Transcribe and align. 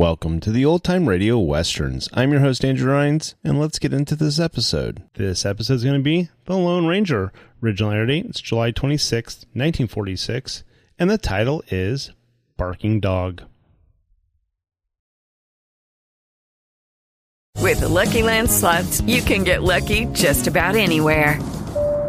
Welcome 0.00 0.40
to 0.40 0.50
the 0.50 0.64
Old 0.64 0.82
Time 0.82 1.06
Radio 1.06 1.38
Westerns. 1.38 2.08
I'm 2.14 2.30
your 2.30 2.40
host, 2.40 2.64
Andrew 2.64 2.90
Rhynes, 2.90 3.34
and 3.44 3.60
let's 3.60 3.78
get 3.78 3.92
into 3.92 4.16
this 4.16 4.40
episode. 4.40 5.02
This 5.16 5.44
episode 5.44 5.74
is 5.74 5.84
going 5.84 5.98
to 5.98 6.02
be 6.02 6.30
The 6.46 6.56
Lone 6.56 6.86
Ranger. 6.86 7.34
Original 7.62 7.90
air 7.90 8.06
date 8.06 8.24
is 8.24 8.40
July 8.40 8.72
26th, 8.72 9.44
1946, 9.52 10.64
and 10.98 11.10
the 11.10 11.18
title 11.18 11.62
is 11.68 12.12
Barking 12.56 12.98
Dog. 13.00 13.42
With 17.58 17.80
the 17.80 17.88
Lucky 17.88 18.22
Land 18.22 18.50
slots, 18.50 19.02
you 19.02 19.20
can 19.20 19.44
get 19.44 19.62
lucky 19.62 20.06
just 20.14 20.46
about 20.46 20.76
anywhere. 20.76 21.38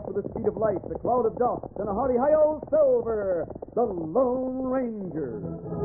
A 0.00 0.12
with 0.12 0.24
the 0.24 0.30
speed 0.30 0.46
of 0.46 0.56
light, 0.56 0.80
the 0.88 0.94
cloud 0.94 1.26
of 1.26 1.36
dust, 1.38 1.66
and 1.78 1.88
a 1.88 1.92
hearty 1.92 2.16
hi-yo 2.16 2.62
silver, 2.70 3.46
the 3.74 3.82
Lone 3.82 4.64
Ranger. 4.64 5.79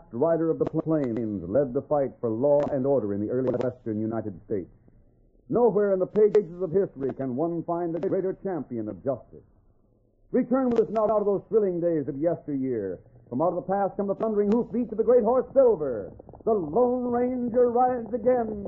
Masked 0.00 0.14
rider 0.14 0.50
of 0.50 0.58
the 0.58 0.64
plains 0.64 1.42
led 1.48 1.72
the 1.74 1.82
fight 1.82 2.10
for 2.20 2.30
law 2.30 2.60
and 2.72 2.86
order 2.86 3.12
in 3.14 3.20
the 3.20 3.30
early 3.30 3.50
western 3.50 4.00
United 4.00 4.34
States. 4.46 4.70
Nowhere 5.48 5.92
in 5.92 5.98
the 5.98 6.06
pages 6.06 6.62
of 6.62 6.70
history 6.70 7.12
can 7.14 7.36
one 7.36 7.62
find 7.64 7.94
a 7.96 8.00
greater 8.00 8.36
champion 8.42 8.88
of 8.88 9.04
justice. 9.04 9.44
Return 10.30 10.70
with 10.70 10.80
us 10.80 10.88
now 10.90 11.04
out 11.04 11.20
of 11.20 11.26
those 11.26 11.42
thrilling 11.48 11.80
days 11.80 12.06
of 12.08 12.16
yesteryear 12.16 12.98
From 13.28 13.42
out 13.42 13.48
of 13.48 13.56
the 13.56 13.62
past 13.62 13.96
come 13.96 14.06
the 14.06 14.14
thundering 14.14 14.50
hoofbeats 14.52 14.92
of 14.92 14.98
the 14.98 15.04
great 15.04 15.24
horse 15.24 15.46
Silver. 15.52 16.12
The 16.44 16.52
Lone 16.52 17.10
Ranger 17.10 17.70
rides 17.70 18.12
again. 18.14 18.64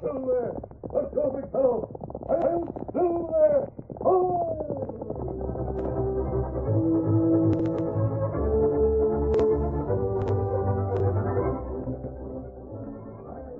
Silver! 0.00 0.54
Let's 0.92 1.14
go, 1.14 1.30
big 1.30 1.50
fellow! 1.52 1.88
I'm 2.28 2.66
Silver! 2.92 3.70
Oh! 4.04 4.82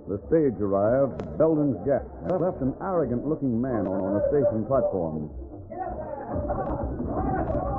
The 0.09 0.19
stage 0.29 0.61
arrived. 0.61 1.39
Belden's 1.39 1.79
Gap 1.87 2.03
left 2.29 2.61
an 2.61 2.75
arrogant-looking 2.83 3.61
man 3.61 3.87
on 3.87 4.17
a 4.19 4.23
station 4.29 4.67
platform. 4.67 5.31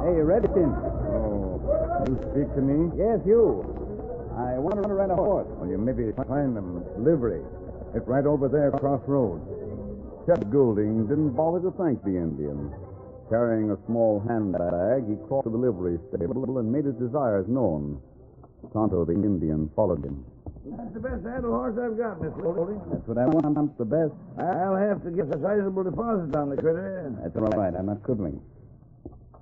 Hey, 0.03 0.19
Redskin. 0.23 0.71
Oh, 0.71 1.59
you 2.07 2.15
speak 2.31 2.47
to 2.55 2.61
me? 2.61 2.91
Yes, 2.97 3.19
you. 3.25 3.61
I 4.37 4.57
want 4.57 4.81
to 4.81 4.93
rent 4.93 5.11
a 5.11 5.15
horse. 5.15 5.47
Well, 5.59 5.69
you 5.69 5.77
maybe 5.77 6.11
find 6.27 6.55
them 6.55 6.83
livery. 6.97 7.43
It's 7.93 8.07
right 8.07 8.25
over 8.25 8.47
there 8.47 8.69
across 8.69 9.01
road. 9.05 9.43
Chet 10.25 10.49
Goulding 10.49 11.05
didn't 11.07 11.35
bother 11.35 11.59
to 11.59 11.71
thank 11.77 12.03
the 12.03 12.17
Indian. 12.17 12.73
Carrying 13.29 13.71
a 13.71 13.77
small 13.85 14.23
handbag, 14.27 15.07
he 15.07 15.15
crossed 15.27 15.45
to 15.45 15.51
the 15.51 15.57
livery 15.57 15.99
stable 16.09 16.57
and 16.57 16.71
made 16.71 16.85
his 16.85 16.95
desires 16.95 17.45
known. 17.47 18.01
Tonto, 18.71 19.05
the 19.05 19.13
Indian, 19.13 19.69
followed 19.75 20.03
him. 20.03 20.25
That's 20.65 20.93
the 20.93 20.99
best 20.99 21.23
saddle 21.23 21.51
horse 21.51 21.75
I've 21.75 21.97
got, 21.97 22.19
Mr. 22.23 22.41
Goulding. 22.41 22.79
That's 22.89 23.05
what 23.05 23.17
I 23.17 23.25
want, 23.27 23.77
the 23.77 23.83
best. 23.83 24.13
I'll 24.39 24.77
have 24.77 25.03
to 25.03 25.11
get 25.11 25.27
a 25.27 25.39
sizable 25.41 25.83
deposit 25.83 26.35
on 26.35 26.49
the 26.49 26.55
critter. 26.55 27.11
That's 27.21 27.35
all 27.35 27.51
right. 27.51 27.73
I'm 27.75 27.87
not 27.87 28.01
quibbling. 28.03 28.39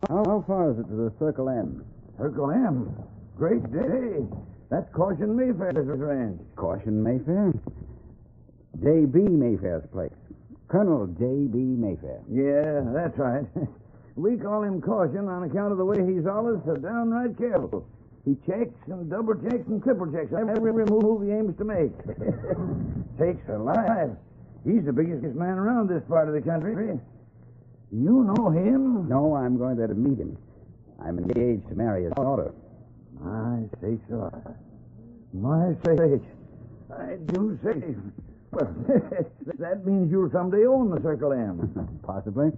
How, 0.10 0.24
how 0.26 0.44
far 0.48 0.72
is 0.72 0.80
it 0.80 0.90
to 0.90 0.96
the 0.96 1.14
Circle 1.20 1.50
M? 1.50 1.86
Circle 2.18 2.50
M. 2.50 2.90
Great 3.38 3.62
day. 3.72 4.26
That's 4.72 4.90
Caution 4.94 5.36
Mayfair's 5.36 5.86
ranch. 5.86 6.42
Caution 6.56 7.04
Mayfair? 7.04 7.54
J.B. 8.82 9.20
Mayfair's 9.20 9.86
place. 9.94 10.14
Colonel 10.70 11.06
J.B. 11.06 11.58
Mayfair. 11.58 12.22
Yeah, 12.32 12.82
that's 12.96 13.18
right. 13.20 13.46
we 14.16 14.38
call 14.38 14.64
him 14.64 14.82
Caution 14.82 15.28
on 15.28 15.44
account 15.44 15.72
of 15.72 15.78
the 15.78 15.86
way 15.86 15.98
he's 16.02 16.26
always 16.26 16.58
so 16.66 16.76
downright 16.78 17.38
careful. 17.38 17.86
He 18.26 18.36
checks 18.46 18.78
and 18.88 19.10
double 19.10 19.34
checks 19.36 19.68
and 19.68 19.82
triple 19.82 20.12
checks 20.12 20.32
every 20.34 20.74
move 20.74 21.24
he 21.24 21.32
aims 21.32 21.58
to 21.58 21.64
make. 21.66 21.92
Takes 23.20 23.48
a 23.50 23.58
life. 23.58 24.12
He's 24.64 24.86
the 24.86 24.94
biggest 24.94 25.24
man 25.36 25.58
around 25.58 25.90
this 25.90 26.04
part 26.08 26.28
of 26.28 26.36
the 26.36 26.42
country. 26.42 27.00
You 27.92 28.24
know 28.24 28.50
him? 28.50 29.10
No, 29.10 29.36
I'm 29.36 29.58
going 29.58 29.76
there 29.76 29.88
to 29.88 29.96
meet 29.96 30.20
him. 30.20 30.38
I'm 31.04 31.18
engaged 31.18 31.68
to 31.70 31.76
marry 31.76 32.04
his 32.04 32.14
daughter. 32.14 32.54
My 33.20 33.64
sakes 33.82 34.10
alive. 34.12 34.56
My 35.34 35.74
sakes. 35.84 36.26
I 36.92 37.16
do 37.34 37.58
say. 37.64 37.96
Well, 38.54 38.68
that 39.60 39.86
means 39.86 40.12
you'll 40.12 40.30
someday 40.30 40.66
own 40.66 40.90
the 40.90 41.00
Circle 41.02 41.32
M. 41.32 41.88
Possibly. 42.04 42.52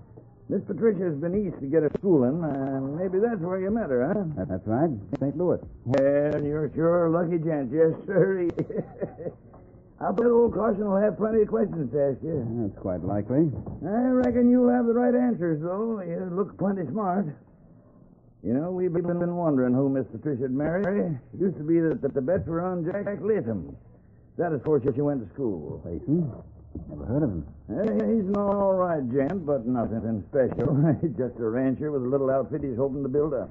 Miss 0.50 0.62
Patricia's 0.68 1.16
been 1.20 1.36
east 1.48 1.60
to 1.62 1.68
get 1.68 1.84
her 1.84 1.92
schooling, 1.98 2.44
and 2.44 2.98
maybe 2.98 3.18
that's 3.20 3.40
where 3.40 3.60
you 3.60 3.72
met 3.72 3.90
her, 3.90 4.06
huh? 4.14 4.24
That- 4.36 4.50
That's 4.50 4.68
right. 4.68 4.90
St. 5.20 5.38
Louis. 5.38 5.60
Well, 5.86 6.44
you're 6.44 6.70
sure 6.76 7.08
a 7.08 7.10
lucky 7.10 7.38
gent. 7.40 7.72
Yes, 7.72 7.94
sir. 8.06 8.50
I'll 10.02 10.12
bet 10.12 10.26
old 10.26 10.54
Caution 10.54 10.84
will 10.90 11.00
have 11.00 11.16
plenty 11.18 11.44
of 11.44 11.48
questions 11.48 11.90
to 11.94 12.12
ask 12.12 12.22
you. 12.22 12.44
That's 12.68 12.78
quite 12.82 13.04
likely. 13.06 13.50
I 13.88 14.12
reckon 14.12 14.50
you'll 14.52 14.70
have 14.70 14.86
the 14.86 14.94
right 14.94 15.16
answers, 15.16 15.62
though. 15.62 16.02
You 16.02 16.30
look 16.36 16.58
plenty 16.58 16.84
smart. 16.92 17.28
You 18.44 18.54
know, 18.54 18.72
we've 18.72 18.92
been 18.92 19.36
wondering 19.38 19.74
who 19.74 19.88
Miss 19.88 20.06
Patricia'd 20.12 20.52
marry. 20.52 21.16
It 21.34 21.40
used 21.40 21.56
to 21.58 21.64
be 21.64 21.80
that, 21.80 22.02
the 22.14 22.20
bets 22.22 22.46
were 22.48 22.60
on 22.60 22.84
Jack 22.84 23.06
Latham. 23.22 23.78
That 24.38 24.52
is 24.52 24.60
for 24.66 24.82
sure 24.82 24.94
she 24.94 25.00
went 25.00 25.26
to 25.26 25.34
school. 25.34 25.80
Clayton? 25.84 26.30
Never 26.90 27.06
heard 27.06 27.24
of 27.24 27.30
him. 27.30 27.46
Eh, 27.70 28.16
he's 28.16 28.28
an 28.28 28.36
all 28.36 28.74
right 28.74 29.04
gent, 29.12 29.46
but 29.46 29.66
nothing 29.66 30.24
special. 30.30 30.76
He's 31.02 31.16
just 31.18 31.38
a 31.40 31.48
rancher 31.50 31.92
with 31.92 32.04
a 32.04 32.08
little 32.08 32.30
outfit 32.30 32.64
he's 32.64 32.78
hoping 32.78 33.04
to 33.04 33.10
build 33.10 33.34
up. 33.34 33.50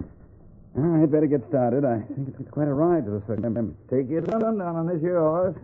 All 0.76 0.82
right, 0.82 1.10
better 1.10 1.26
get 1.26 1.46
started. 1.48 1.84
I 1.84 2.00
think 2.14 2.34
it's 2.38 2.50
quite 2.50 2.68
a 2.68 2.74
ride 2.74 3.04
to 3.04 3.10
the 3.12 3.22
Circle 3.26 3.44
M. 3.46 3.76
Take 3.90 4.08
your 4.08 4.24
sundown 4.26 4.76
on 4.76 4.86
this 4.86 5.00
here 5.00 5.20
horse. 5.20 5.56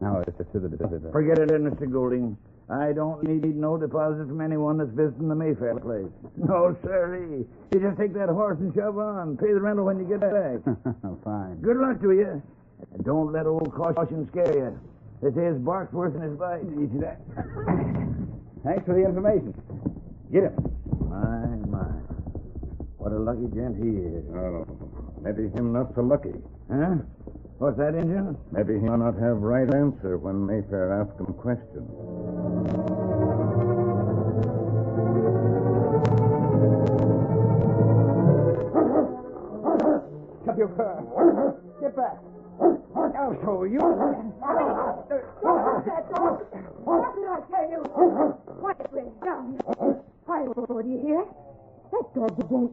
Now, 0.00 0.22
it's 0.26 0.36
to 0.36 0.58
the 0.58 0.68
visitor. 0.68 1.10
Forget 1.12 1.38
it, 1.38 1.48
Mr. 1.50 1.90
Goulding. 1.90 2.36
I 2.68 2.92
don't 2.92 3.22
need 3.22 3.56
no 3.56 3.76
deposit 3.76 4.26
from 4.26 4.40
anyone 4.40 4.78
that's 4.78 4.90
visiting 4.90 5.28
the 5.28 5.34
Mayfair 5.34 5.76
place. 5.76 6.10
No, 6.36 6.76
sirree. 6.82 7.44
You 7.72 7.80
just 7.80 7.98
take 7.98 8.14
that 8.14 8.28
horse 8.28 8.58
and 8.58 8.74
shove 8.74 8.98
on. 8.98 9.36
Pay 9.36 9.52
the 9.52 9.60
rental 9.60 9.84
when 9.84 9.98
you 9.98 10.04
get 10.04 10.20
back. 10.20 10.64
Fine. 11.24 11.60
Good 11.60 11.76
luck 11.76 12.00
to 12.00 12.12
you. 12.12 12.42
Don't 13.04 13.32
let 13.32 13.46
old 13.46 13.72
caution 13.74 14.26
scare 14.32 14.54
you. 14.56 14.80
They 15.22 15.30
say 15.32 15.44
his 15.46 15.58
bark's 15.58 15.92
worse 15.92 16.12
than 16.12 16.22
his 16.22 16.36
bite. 16.38 16.62
Easy 16.62 16.98
that. 17.00 17.20
Thanks 18.64 18.84
for 18.84 18.94
the 18.94 19.04
information. 19.04 19.54
Get 20.32 20.44
him. 20.44 20.56
My, 21.08 21.46
my. 21.68 21.86
What 22.98 23.12
a 23.12 23.18
lucky 23.18 23.46
gent 23.54 23.76
he 23.76 23.90
is. 23.90 24.24
Oh, 24.34 24.66
maybe 25.22 25.48
him 25.54 25.72
not 25.72 25.94
so 25.94 26.02
lucky. 26.02 26.34
Huh? 26.70 26.96
What's 27.58 27.78
that, 27.78 27.94
Injun? 27.94 28.36
Maybe 28.52 28.74
he 28.74 28.88
will 28.88 28.98
not 28.98 29.14
have 29.14 29.38
right 29.38 29.72
answer 29.72 30.18
when 30.18 30.44
Mayfair 30.44 30.92
ask 31.00 31.16
him 31.20 31.32
questions. 31.34 31.88
Stop 40.42 40.58
your 40.58 40.68
car. 40.68 41.56
Get 41.80 41.96
back. 41.96 42.33
I'll 42.96 43.36
show 43.42 43.64
you. 43.64 43.80
What 46.84 47.14
did 47.14 47.28
I 47.28 47.40
tell 47.50 47.66
you? 47.70 47.80
Quiet, 48.60 48.86
Red, 48.92 49.20
down. 49.24 49.58
Quiet, 50.24 50.54
do 50.54 50.88
you 50.88 51.00
hear? 51.04 51.24
That 51.92 52.06
dog 52.14 52.50
won't. 52.50 52.72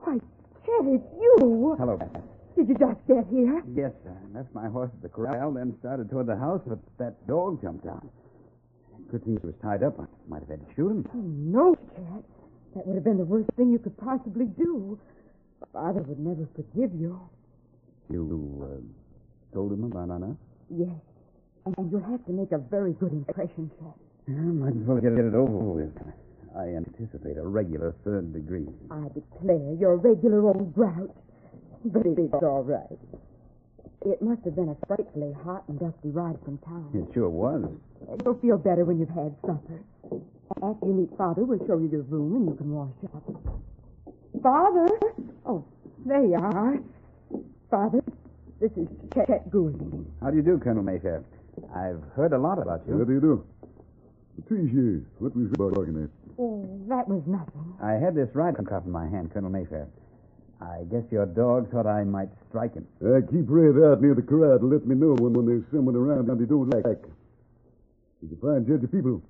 Why, 0.00 0.18
Chet, 0.64 0.86
it's 0.86 1.04
you. 1.20 1.76
Hello, 1.78 1.96
Beth. 1.96 2.22
Did 2.56 2.68
you 2.68 2.74
just 2.78 3.00
get 3.06 3.26
here? 3.30 3.62
Yes, 3.74 3.92
sir. 4.04 4.14
I 4.14 4.38
left 4.38 4.54
my 4.54 4.68
horse 4.68 4.90
at 4.94 5.02
the 5.02 5.08
corral, 5.08 5.52
then 5.52 5.74
started 5.80 6.08
toward 6.08 6.26
the 6.26 6.36
house, 6.36 6.62
but 6.66 6.78
that 6.98 7.26
dog 7.26 7.60
jumped 7.62 7.86
out. 7.86 8.06
Good 9.10 9.24
thing 9.24 9.38
he 9.40 9.46
was 9.46 9.56
tied 9.62 9.82
up. 9.82 9.98
I 10.00 10.06
might 10.28 10.40
have 10.40 10.48
had 10.48 10.66
to 10.66 10.74
shoot 10.74 10.90
him. 10.90 11.06
Oh, 11.12 11.18
no, 11.18 11.74
Chet. 11.94 12.24
That 12.74 12.86
would 12.86 12.94
have 12.94 13.04
been 13.04 13.18
the 13.18 13.24
worst 13.24 13.50
thing 13.56 13.70
you 13.72 13.78
could 13.78 13.96
possibly 13.98 14.46
do. 14.46 14.98
Father 15.72 16.02
would 16.02 16.18
never 16.18 16.46
forgive 16.54 16.94
you. 16.94 17.20
You 18.10 18.62
uh, 18.62 19.54
told 19.54 19.72
him 19.72 19.84
about 19.84 20.10
Anna? 20.10 20.36
Yes. 20.70 20.90
And 21.64 21.90
you'll 21.90 22.08
have 22.10 22.24
to 22.26 22.32
make 22.32 22.52
a 22.52 22.58
very 22.58 22.92
good 22.92 23.12
impression, 23.12 23.70
Chet. 23.78 23.94
Yeah, 24.28 24.34
might 24.34 24.76
as 24.76 24.86
well 24.86 25.00
get 25.00 25.12
it 25.12 25.34
over 25.34 25.52
with. 25.52 25.92
I 26.56 26.68
anticipate 26.74 27.36
a 27.36 27.46
regular 27.46 27.94
third 28.04 28.32
degree. 28.32 28.66
I 28.90 29.08
declare 29.14 29.74
you're 29.78 29.92
a 29.92 29.96
regular 29.96 30.46
old 30.46 30.74
grouch. 30.74 31.10
But 31.84 32.06
it's 32.06 32.34
all 32.42 32.64
right. 32.64 32.98
It 34.04 34.22
must 34.22 34.42
have 34.44 34.54
been 34.56 34.68
a 34.70 34.86
frightfully 34.86 35.32
hot 35.44 35.64
and 35.68 35.78
dusty 35.78 36.10
ride 36.10 36.38
from 36.44 36.58
town. 36.58 36.90
It 36.94 37.12
sure 37.14 37.28
was. 37.28 37.64
You'll 38.24 38.38
feel 38.38 38.58
better 38.58 38.84
when 38.84 38.98
you've 38.98 39.10
had 39.10 39.34
supper. 39.42 39.80
After 40.62 40.86
you 40.86 40.94
meet 40.94 41.10
Father, 41.18 41.44
we'll 41.44 41.64
show 41.66 41.78
you 41.78 41.88
your 41.90 42.02
room 42.02 42.36
and 42.36 42.46
you 42.48 42.54
can 42.54 42.70
wash 42.72 42.94
up. 43.14 43.22
Father! 44.42 44.86
Oh, 45.44 45.64
there 46.04 46.24
you 46.24 46.34
are. 46.34 46.78
Father, 47.70 48.02
this 48.60 48.70
is 48.76 48.86
Chet 49.12 49.50
Goulding. 49.50 50.06
How 50.20 50.30
do 50.30 50.36
you 50.36 50.42
do, 50.42 50.58
Colonel 50.58 50.82
Mayfair? 50.82 51.24
I've 51.74 52.02
heard 52.14 52.32
a 52.32 52.38
lot 52.38 52.58
about 52.60 52.82
you. 52.86 52.98
How 52.98 53.04
do 53.04 53.12
you 53.12 53.20
do? 53.20 53.44
Patricia, 54.36 55.04
what 55.18 55.34
was 55.34 55.48
you 55.50 55.56
barking 55.56 56.04
at? 56.04 56.10
Oh, 56.38 56.62
that 56.88 57.08
was 57.08 57.22
nothing. 57.26 57.74
I 57.82 57.92
had 57.92 58.14
this 58.14 58.28
riding 58.34 58.64
cuff 58.66 58.84
in 58.84 58.92
my 58.92 59.08
hand, 59.08 59.32
Colonel 59.32 59.50
Mayfair. 59.50 59.88
I 60.60 60.84
guess 60.90 61.02
your 61.10 61.26
dog 61.26 61.70
thought 61.72 61.86
I 61.86 62.04
might 62.04 62.28
strike 62.48 62.74
him. 62.74 62.86
Uh, 63.04 63.20
keep 63.30 63.44
Red 63.48 63.82
out 63.82 64.00
near 64.00 64.14
the 64.14 64.22
corral 64.22 64.58
to 64.58 64.66
let 64.66 64.86
me 64.86 64.94
know 64.94 65.14
when, 65.18 65.32
when 65.32 65.46
there's 65.46 65.64
someone 65.72 65.96
around 65.96 66.28
that 66.28 66.38
you 66.38 66.46
don't 66.46 66.70
like. 66.70 67.04
He's 68.20 68.32
a 68.32 68.36
fine 68.40 68.66
judge 68.66 68.84
of 68.84 68.92
people. 68.92 69.22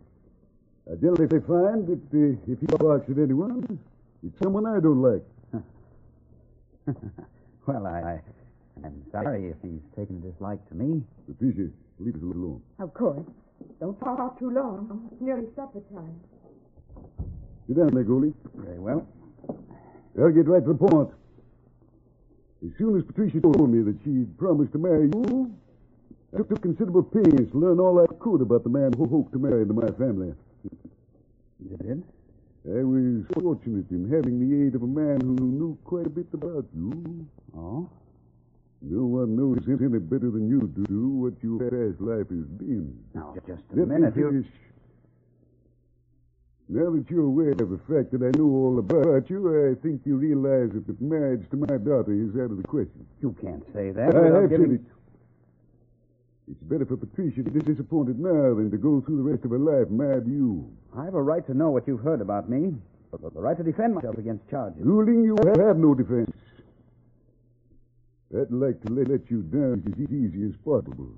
I 0.91 0.95
generally 0.97 1.27
find 1.27 1.87
that 1.89 2.05
uh, 2.15 2.53
if 2.53 2.61
he 2.61 2.67
barks 2.67 3.11
at 3.11 3.19
anyone, 3.19 3.79
it's 4.25 4.39
someone 4.43 4.67
I 4.67 4.79
don't 4.79 5.03
like. 5.03 5.25
well, 7.67 7.87
I, 7.87 8.01
I, 8.01 8.21
I'm 8.85 9.03
sorry 9.11 9.49
if 9.49 9.57
he's 9.63 9.81
taken 9.97 10.23
a 10.25 10.31
dislike 10.33 10.67
to 10.69 10.75
me. 10.75 11.03
Patricia, 11.27 11.71
leave 11.99 12.15
us 12.15 12.23
alone. 12.23 12.63
Of 12.79 12.95
course. 12.95 13.25
Don't 13.81 13.99
talk 14.01 14.39
too 14.39 14.51
long. 14.51 15.09
It's 15.13 15.21
nearly 15.21 15.47
supper 15.57 15.81
time. 15.93 16.21
Sit 17.67 17.77
down 17.77 17.95
there, 17.95 18.05
Goldie. 18.05 18.35
Very 18.55 18.79
well. 18.79 19.07
I'll 20.19 20.31
get 20.31 20.47
right 20.47 20.65
to 20.65 20.73
the 20.73 20.89
point. 20.89 21.11
As 22.65 22.71
soon 22.79 22.97
as 22.97 23.05
Patricia 23.05 23.41
told 23.41 23.71
me 23.71 23.83
that 23.83 23.99
she'd 24.05 24.37
promised 24.39 24.73
to 24.73 24.79
marry 24.79 25.11
you, 25.13 25.55
I 26.35 26.39
took 26.39 26.63
considerable 26.63 27.03
pains 27.03 27.51
to 27.53 27.59
learn 27.59 27.81
all 27.81 28.01
I 28.01 28.07
could 28.19 28.41
about 28.41 28.63
the 28.65 28.71
man 28.71 28.93
who 28.97 29.07
hoped 29.07 29.33
to 29.33 29.39
marry 29.39 29.63
into 29.63 29.75
my 29.75 29.89
family. 29.99 30.33
You 31.61 31.77
did? 31.79 32.03
I 32.69 32.83
was 32.83 33.25
fortunate 33.33 33.87
in 33.91 34.11
having 34.11 34.41
the 34.43 34.67
aid 34.67 34.75
of 34.75 34.83
a 34.83 34.87
man 34.87 35.21
who 35.21 35.37
knew 35.37 35.79
quite 35.85 36.07
a 36.07 36.11
bit 36.11 36.27
about 36.33 36.67
you. 36.75 37.27
Oh? 37.57 37.89
No 38.83 39.05
one 39.07 39.37
knows 39.37 39.63
any 39.69 39.99
better 39.99 40.31
than 40.31 40.49
you 40.49 40.67
do 40.91 41.09
what 41.09 41.35
your 41.43 41.61
past 41.61 42.01
life 42.01 42.29
has 42.29 42.47
been. 42.59 42.93
Now, 43.15 43.35
just 43.47 43.63
a 43.73 43.77
Let 43.77 43.89
minute. 43.89 44.17
me 44.17 44.23
You... 44.23 44.31
finish. 44.31 44.47
Now 46.69 46.91
that 46.91 47.09
you're 47.09 47.23
aware 47.23 47.53
of 47.53 47.59
the 47.71 47.79
fact 47.87 48.11
that 48.11 48.23
I 48.27 48.37
know 48.37 48.51
all 48.51 48.79
about 48.81 49.31
you, 49.31 49.71
I 49.71 49.81
think 49.81 50.03
you 50.05 50.17
realize 50.17 50.71
that 50.75 50.89
the 50.89 50.97
marriage 50.99 51.49
to 51.51 51.57
my 51.57 51.77
daughter 51.79 52.13
is 52.13 52.35
out 52.35 52.51
of 52.51 52.57
the 52.57 52.67
question. 52.67 53.07
You 53.23 53.37
can't 53.41 53.63
say 53.73 53.93
that. 53.93 54.17
I 54.17 54.41
have 54.43 54.51
said 54.51 54.73
it. 54.73 54.81
It's 56.49 56.63
better 56.63 56.87
for 56.87 56.97
Patricia 56.97 57.43
to 57.43 57.51
be 57.51 57.61
disappointed 57.61 58.21
now 58.21 58.55
than 58.55 58.71
to 58.71 58.77
go 58.77 59.01
through 59.01 59.17
the 59.17 59.31
rest 59.31 59.45
of 59.45 59.51
her 59.51 59.59
life 59.59 59.91
mad 59.91 60.19
at 60.19 60.27
you. 60.27 60.71
I 60.97 61.05
have 61.05 61.15
a 61.15 61.23
right 61.23 61.45
to 61.47 61.55
know 61.55 61.71
what 61.71 61.89
you've 61.89 62.03
heard 62.03 62.21
about 62.21 62.49
me. 62.49 62.75
but 63.11 63.35
The 63.35 63.41
right 63.41 63.57
to 63.57 63.65
defend 63.65 63.97
myself 63.97 64.17
against 64.17 64.49
charges. 64.49 64.79
Ruling 64.85 65.25
you 65.25 65.37
have 65.45 65.77
no 65.77 65.95
defense. 65.95 66.31
I'd 68.33 68.51
like 68.51 68.81
to 68.83 68.93
let, 68.93 69.31
you 69.31 69.43
down 69.43 69.83
as 69.87 69.99
easy 70.11 70.47
as 70.47 70.55
possible. 70.65 71.11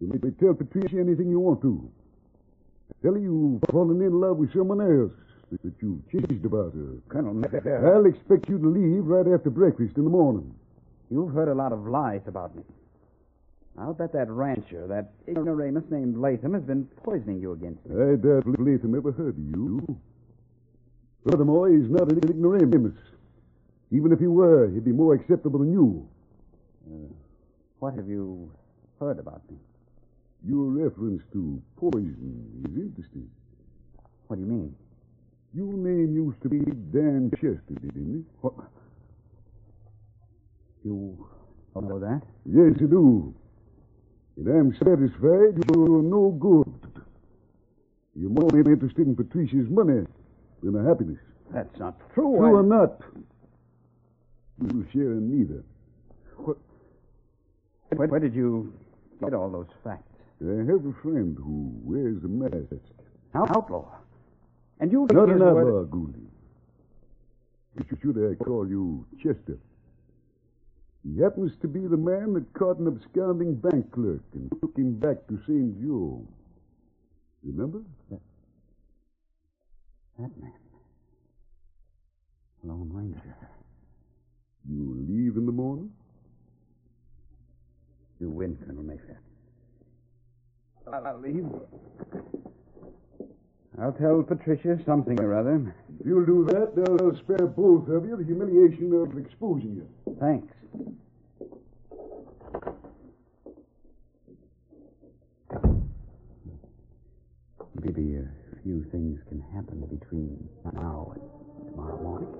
You 0.00 0.06
may 0.06 0.18
tell 0.30 0.54
Patricia 0.54 0.98
anything 0.98 1.30
you 1.30 1.40
want 1.40 1.62
to. 1.62 1.90
Tell 3.02 3.14
her 3.14 3.18
you've 3.18 3.62
fallen 3.72 4.00
in 4.00 4.20
love 4.20 4.36
with 4.36 4.52
someone 4.52 4.80
else, 4.80 5.12
that 5.50 5.74
you've 5.80 6.08
changed 6.10 6.44
about 6.44 6.72
her. 6.74 6.98
Colonel 7.08 7.42
I'll 7.86 8.06
expect 8.06 8.48
you 8.48 8.58
to 8.58 8.68
leave 8.68 9.06
right 9.06 9.26
after 9.26 9.50
breakfast 9.50 9.96
in 9.96 10.04
the 10.04 10.10
morning. 10.10 10.54
you've 11.10 11.32
heard 11.32 11.48
a 11.48 11.54
lot 11.54 11.72
of 11.72 11.86
lies 11.86 12.22
about 12.26 12.54
me. 12.54 12.62
I'll 13.80 13.94
bet 13.94 14.12
that 14.12 14.28
rancher, 14.28 14.86
that 14.88 15.12
ignoramus 15.28 15.84
named 15.90 16.16
Latham, 16.18 16.54
has 16.54 16.62
been 16.64 16.86
poisoning 17.04 17.40
you 17.40 17.52
against 17.52 17.84
me. 17.86 17.94
I 17.94 18.16
doubt 18.16 18.46
Latham 18.58 18.94
ever 18.96 19.12
heard 19.12 19.38
of 19.38 19.38
you. 19.38 20.00
Furthermore, 21.28 21.68
he's 21.68 21.88
not 21.88 22.10
an 22.10 22.18
ignoramus. 22.18 22.96
Even 23.90 24.12
if 24.12 24.18
he 24.18 24.26
were, 24.26 24.68
he'd 24.68 24.84
be 24.84 24.92
more 24.92 25.14
acceptable 25.14 25.60
than 25.60 25.72
you. 25.72 26.08
Uh, 26.90 27.12
what 27.78 27.94
have 27.94 28.08
you 28.08 28.50
heard 28.98 29.18
about 29.18 29.42
me? 29.50 29.56
Your 30.44 30.64
reference 30.70 31.22
to 31.32 31.62
poison 31.76 32.64
is 32.64 32.76
interesting. 32.76 33.28
What 34.26 34.36
do 34.36 34.42
you 34.42 34.48
mean? 34.48 34.74
Your 35.54 35.72
name 35.72 36.14
used 36.14 36.42
to 36.42 36.48
be 36.48 36.58
Dan 36.58 37.30
Chester, 37.36 37.74
didn't 37.80 38.20
it? 38.20 38.34
What? 38.40 38.54
You 40.84 41.26
know 41.74 41.98
that? 41.98 42.22
Yes, 42.44 42.74
I 42.76 42.86
do. 42.86 43.34
And 44.38 44.46
I'm 44.48 44.72
satisfied 44.74 45.58
you're 45.74 46.02
no 46.02 46.30
good. 46.38 47.04
You're 48.14 48.30
more 48.30 48.56
interested 48.56 49.06
in 49.06 49.16
Patricia's 49.16 49.68
money 49.68 50.06
than 50.62 50.74
her 50.74 50.88
happiness. 50.88 51.18
That's 51.52 51.76
not 51.78 51.98
true. 52.14 52.36
True 52.36 52.46
I- 52.46 52.50
or 52.50 52.62
not, 52.62 53.02
you 54.62 54.86
share 54.92 55.12
in 55.12 55.38
neither. 55.38 55.64
Where, 57.96 58.06
where 58.06 58.20
did 58.20 58.34
you 58.34 58.72
get 59.20 59.34
all 59.34 59.50
those 59.50 59.66
facts? 59.82 60.04
I 60.40 60.58
have 60.70 60.86
a 60.86 60.92
friend 61.02 61.36
who 61.36 61.72
wears 61.82 62.22
a 62.22 62.28
mask. 62.28 62.82
Out- 63.34 63.56
Outlaw. 63.56 63.88
And 64.78 64.92
you... 64.92 65.08
Not 65.10 65.30
an 65.30 65.42
outlaw, 65.42 65.84
Gouldy. 65.84 66.26
Should 68.00 68.16
I 68.18 68.44
call 68.44 68.68
you 68.68 69.04
Chester? 69.16 69.58
He 71.14 71.22
happens 71.22 71.52
to 71.62 71.68
be 71.68 71.86
the 71.86 71.96
man 71.96 72.34
that 72.34 72.52
caught 72.52 72.78
an 72.78 72.86
absconding 72.86 73.54
bank 73.54 73.90
clerk 73.92 74.22
and 74.34 74.50
took 74.60 74.76
him 74.76 74.98
back 74.98 75.26
to 75.28 75.38
St. 75.46 75.80
Joe. 75.80 76.26
Remember? 77.42 77.82
That 80.18 80.36
man. 80.38 80.52
Lone 82.64 82.90
Ranger. 82.92 83.36
You 84.68 85.06
leave 85.08 85.36
in 85.36 85.46
the 85.46 85.52
morning? 85.52 85.90
You 88.20 88.28
win, 88.28 88.58
Colonel 88.66 88.82
Mayfair. 88.82 89.20
I'll 90.92 91.20
leave. 91.20 91.46
I'll 93.80 93.92
tell 93.92 94.22
Patricia 94.22 94.78
something 94.84 95.20
or 95.20 95.38
other. 95.38 95.74
If 96.00 96.06
you'll 96.06 96.26
do 96.26 96.44
that, 96.46 96.74
they'll 96.74 97.16
spare 97.16 97.46
both 97.46 97.88
of 97.88 98.04
you 98.04 98.16
the 98.16 98.24
humiliation 98.24 98.92
of 98.92 99.16
exposing 99.16 99.76
you. 99.76 99.88
Thanks. 100.18 100.52
Maybe 107.80 108.16
a 108.16 108.28
few 108.62 108.84
things 108.90 109.20
can 109.28 109.40
happen 109.54 109.80
between 109.86 110.48
now 110.74 111.12
and 111.14 111.70
tomorrow 111.70 112.02
morning. 112.02 112.34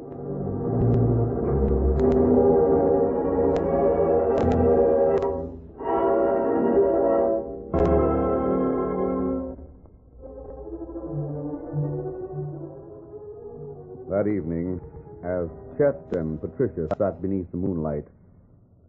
That 14.11 14.27
evening, 14.27 14.81
as 15.23 15.49
Chet 15.79 15.97
and 16.17 16.41
Patricia 16.41 16.89
sat 16.99 17.23
beneath 17.23 17.51
the 17.53 17.57
moonlight, 17.57 18.07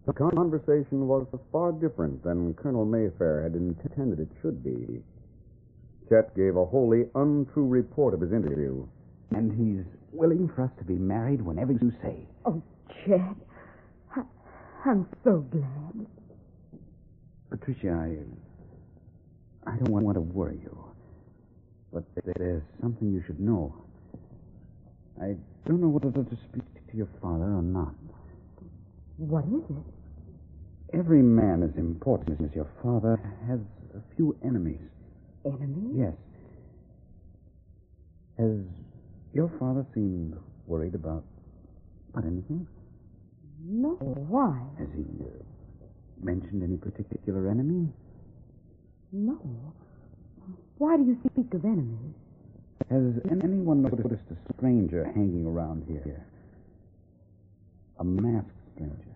the 0.06 0.14
conversation 0.14 1.08
was 1.08 1.28
far 1.52 1.72
different 1.72 2.24
than 2.24 2.54
Colonel 2.56 2.86
Mayfair 2.86 3.44
had 3.44 3.54
intended 3.54 4.20
it 4.20 4.30
should 4.42 4.64
be. 4.64 5.02
Chet 6.10 6.36
gave 6.36 6.56
a 6.56 6.66
wholly 6.66 7.06
untrue 7.16 7.68
report 7.68 8.14
of 8.14 8.22
his 8.22 8.32
interview. 8.32 8.86
And 9.32 9.52
he's 9.52 9.86
willing 10.12 10.50
for 10.56 10.64
us 10.64 10.72
to 10.80 10.84
be 10.84 10.96
married 10.96 11.42
whenever 11.42 11.74
you 11.74 11.94
say. 12.02 12.28
Oh, 12.46 12.62
Chet. 13.06 13.36
I, 14.16 14.22
I'm 14.86 15.08
so 15.24 15.46
glad. 15.52 16.08
Patricia, 17.52 17.92
I. 17.92 18.18
I 19.70 19.76
don't 19.78 20.04
want 20.04 20.16
to 20.16 20.22
worry 20.22 20.58
you. 20.64 20.84
But 21.94 22.04
there's 22.38 22.64
something 22.82 23.12
you 23.12 23.22
should 23.28 23.40
know. 23.40 23.76
I 25.22 25.36
don't 25.68 25.82
know 25.82 25.90
whether 25.90 26.12
to 26.12 26.38
speak 26.50 26.64
to 26.90 26.98
your 26.98 27.10
father 27.22 27.44
or 27.44 27.62
not. 27.62 27.94
What 29.20 29.44
is 29.46 29.64
it? 29.70 30.98
Every 30.98 31.22
man 31.22 31.62
as 31.62 31.78
important 31.78 32.40
as 32.42 32.56
your 32.56 32.68
father 32.82 33.20
has 33.48 33.60
a 33.94 34.16
few 34.16 34.36
enemies. 34.46 34.80
Enemies? 35.46 35.94
Yes. 35.94 36.14
Has 38.38 38.64
your 39.34 39.52
father 39.60 39.86
seemed 39.94 40.38
worried 40.68 40.96
about, 40.96 41.26
about 42.14 42.26
anything? 42.26 42.66
No. 43.62 43.90
Why? 44.00 44.58
Has 44.80 44.88
he 44.96 45.04
uh, 45.26 45.28
mentioned 46.24 46.64
any 46.64 46.78
particular 46.78 47.50
enemy? 47.50 47.90
No. 49.12 49.38
Why 50.78 50.96
do 50.96 51.04
you 51.04 51.18
speak 51.30 51.54
of 51.54 51.66
enemies? 51.66 52.16
Has 52.90 53.20
anyone 53.30 53.82
noticed 53.82 54.32
a 54.32 54.54
stranger 54.56 55.04
hanging 55.04 55.46
around 55.46 55.84
here? 55.90 56.26
A 58.00 58.04
masked 58.06 58.50
stranger. 58.74 59.09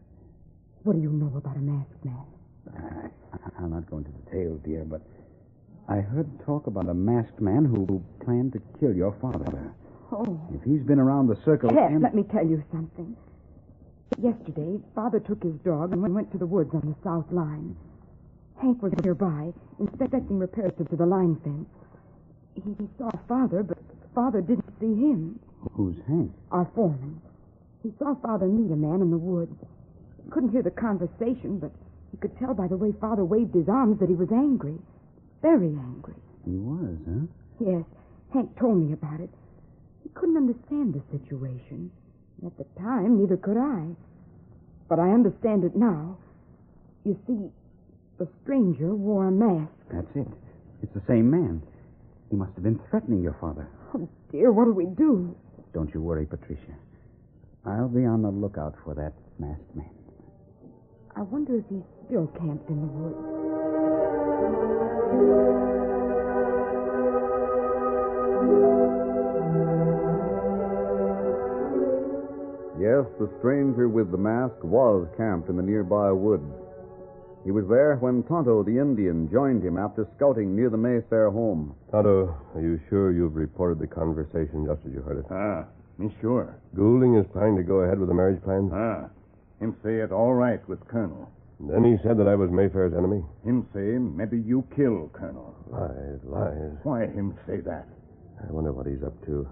What 0.84 0.98
do 0.98 1.02
you 1.02 1.12
know 1.12 1.32
about 1.38 1.56
a 1.56 1.60
masked 1.62 2.04
man? 2.04 2.26
I, 2.76 3.62
I'll 3.62 3.70
not 3.70 3.90
go 3.90 3.98
into 3.98 4.12
details, 4.12 4.60
dear, 4.66 4.84
but 4.84 5.02
I 5.88 5.98
heard 5.98 6.28
talk 6.46 6.68
about 6.68 6.90
a 6.90 6.94
masked 6.94 7.40
man 7.40 7.66
who 7.66 8.04
planned 8.24 8.54
to 8.54 8.62
kill 8.80 8.94
your 8.94 9.16
father. 9.22 9.72
Oh. 10.12 10.40
If 10.54 10.62
he's 10.64 10.82
been 10.84 11.00
around 11.00 11.28
the 11.28 11.38
circle... 11.46 11.70
Chet, 11.70 11.92
and- 11.92 12.02
let 12.02 12.14
me 12.14 12.24
tell 12.24 12.46
you 12.46 12.64
something. 12.72 13.16
Yesterday, 14.22 14.80
Father 14.94 15.20
took 15.20 15.42
his 15.42 15.56
dog 15.66 15.92
and 15.94 16.14
went 16.14 16.32
to 16.34 16.38
the 16.38 16.46
woods 16.46 16.70
on 16.74 16.82
the 16.82 16.96
south 17.04 17.32
line. 17.32 17.76
Hank 18.62 18.82
was 18.84 18.94
nearby, 19.04 19.52
inspecting 19.80 20.38
repairs 20.38 20.72
to, 20.78 20.86
to 20.86 20.96
the 20.96 21.06
line 21.06 21.36
fence. 21.44 21.68
He, 22.56 22.62
he 22.78 22.88
saw 22.98 23.10
Father, 23.28 23.64
but 23.64 23.80
Father 24.14 24.42
didn't 24.42 24.72
see 24.80 24.94
him. 24.94 25.40
Who's 25.72 25.96
Hank? 26.08 26.32
Our 26.52 26.70
foreman. 26.76 27.20
He 27.82 27.92
saw 27.98 28.14
Father 28.16 28.46
meet 28.46 28.72
a 28.72 28.76
man 28.76 29.02
in 29.02 29.10
the 29.10 29.18
woods. 29.18 29.56
Couldn't 30.32 30.52
hear 30.52 30.64
the 30.64 30.72
conversation, 30.72 31.60
but 31.60 31.72
he 32.12 32.18
could 32.18 32.38
tell 32.40 32.54
by 32.54 32.68
the 32.68 32.78
way 32.78 32.94
Father 33.00 33.24
waved 33.26 33.54
his 33.54 33.70
arms 33.70 34.00
that 34.00 34.10
he 34.10 34.16
was 34.16 34.32
angry. 34.32 34.78
Very 35.42 35.70
angry. 35.70 36.16
He 36.46 36.58
was, 36.58 36.98
huh? 37.08 37.26
Yes, 37.60 37.84
Hank 38.34 38.58
told 38.60 38.78
me 38.78 38.94
about 38.94 39.20
it. 39.20 39.30
He 40.04 40.10
couldn't 40.14 40.38
understand 40.38 40.94
the 40.94 41.02
situation. 41.18 41.92
At 42.46 42.58
the 42.58 42.66
time, 42.80 43.20
neither 43.20 43.38
could 43.38 43.58
I. 43.58 43.88
But 44.90 45.00
I 45.00 45.10
understand 45.12 45.64
it 45.64 45.76
now. 45.76 46.18
You 47.06 47.18
see, 47.28 47.50
the 48.18 48.28
stranger 48.44 48.94
wore 48.96 49.28
a 49.28 49.32
mask. 49.32 49.72
That's 49.92 50.16
it. 50.16 50.28
It's 50.82 50.94
the 50.94 51.02
same 51.08 51.30
man. 51.30 51.62
He 52.30 52.36
must 52.36 52.54
have 52.56 52.64
been 52.64 52.80
threatening 52.90 53.22
your 53.22 53.38
father. 53.40 53.68
Oh, 53.96 54.10
dear, 54.32 54.52
what'll 54.52 54.74
we 54.74 54.86
do? 54.86 55.36
Don't 55.74 55.94
you 55.94 56.02
worry, 56.02 56.26
Patricia. 56.26 56.76
I'll 57.66 57.88
be 57.88 58.06
on 58.06 58.22
the 58.22 58.30
lookout 58.30 58.76
for 58.84 58.94
that 58.96 59.14
masked 59.40 59.76
man. 59.76 59.90
I 61.16 61.22
wonder 61.22 61.58
if 61.58 61.66
he's 61.70 61.84
still 62.08 62.28
camped 62.28 62.70
in 62.70 62.82
the 62.82 62.88
woods. 62.88 64.34
Yes, 72.80 73.06
the 73.20 73.30
stranger 73.40 73.88
with 73.88 74.12
the 74.12 74.18
mask 74.18 74.56
was 74.64 75.08
camped 75.16 75.50
in 75.50 75.56
the 75.56 75.64
nearby 75.64 76.12
woods. 76.12 76.44
He 77.46 77.52
was 77.52 77.68
there 77.68 77.96
when 77.98 78.24
Tonto, 78.24 78.64
the 78.64 78.80
Indian, 78.80 79.30
joined 79.30 79.64
him 79.64 79.78
after 79.78 80.08
scouting 80.16 80.56
near 80.56 80.70
the 80.70 80.78
Mayfair 80.78 81.30
home. 81.30 81.76
Tonto, 81.92 82.36
are 82.56 82.62
you 82.62 82.80
sure 82.90 83.12
you've 83.12 83.36
reported 83.36 83.80
the 83.80 83.88
conversation 83.88 84.66
just 84.66 84.82
as 84.88 84.94
you 84.94 85.02
heard 85.02 85.20
it? 85.20 85.26
Ah, 85.30 85.66
me 85.98 86.14
sure. 86.22 86.56
Goulding 86.76 87.16
is 87.16 87.26
planning 87.32 87.58
to 87.58 87.64
go 87.64 87.82
ahead 87.82 88.00
with 88.00 88.10
the 88.10 88.16
marriage 88.16 88.42
plans? 88.44 88.72
Ah, 88.74 89.10
him 89.60 89.76
say 89.84 89.98
it 90.00 90.12
all 90.12 90.34
right 90.34 90.68
with 90.68 90.86
Colonel. 90.88 91.32
Then 91.60 91.84
he 91.84 91.98
said 92.04 92.18
that 92.18 92.28
I 92.28 92.36
was 92.36 92.52
Mayfair's 92.52 92.94
enemy? 92.94 93.24
Him 93.46 93.68
say 93.74 93.98
maybe 93.98 94.38
you 94.40 94.68
kill 94.76 95.10
Colonel. 95.14 95.56
Lies, 95.68 96.20
lies. 96.24 96.78
Why 96.84 97.08
him 97.08 97.38
say 97.48 97.62
that? 97.62 97.88
I 98.42 98.52
wonder 98.52 98.74
what 98.74 98.88
he's 98.88 99.04
up 99.04 99.14
to. 99.26 99.48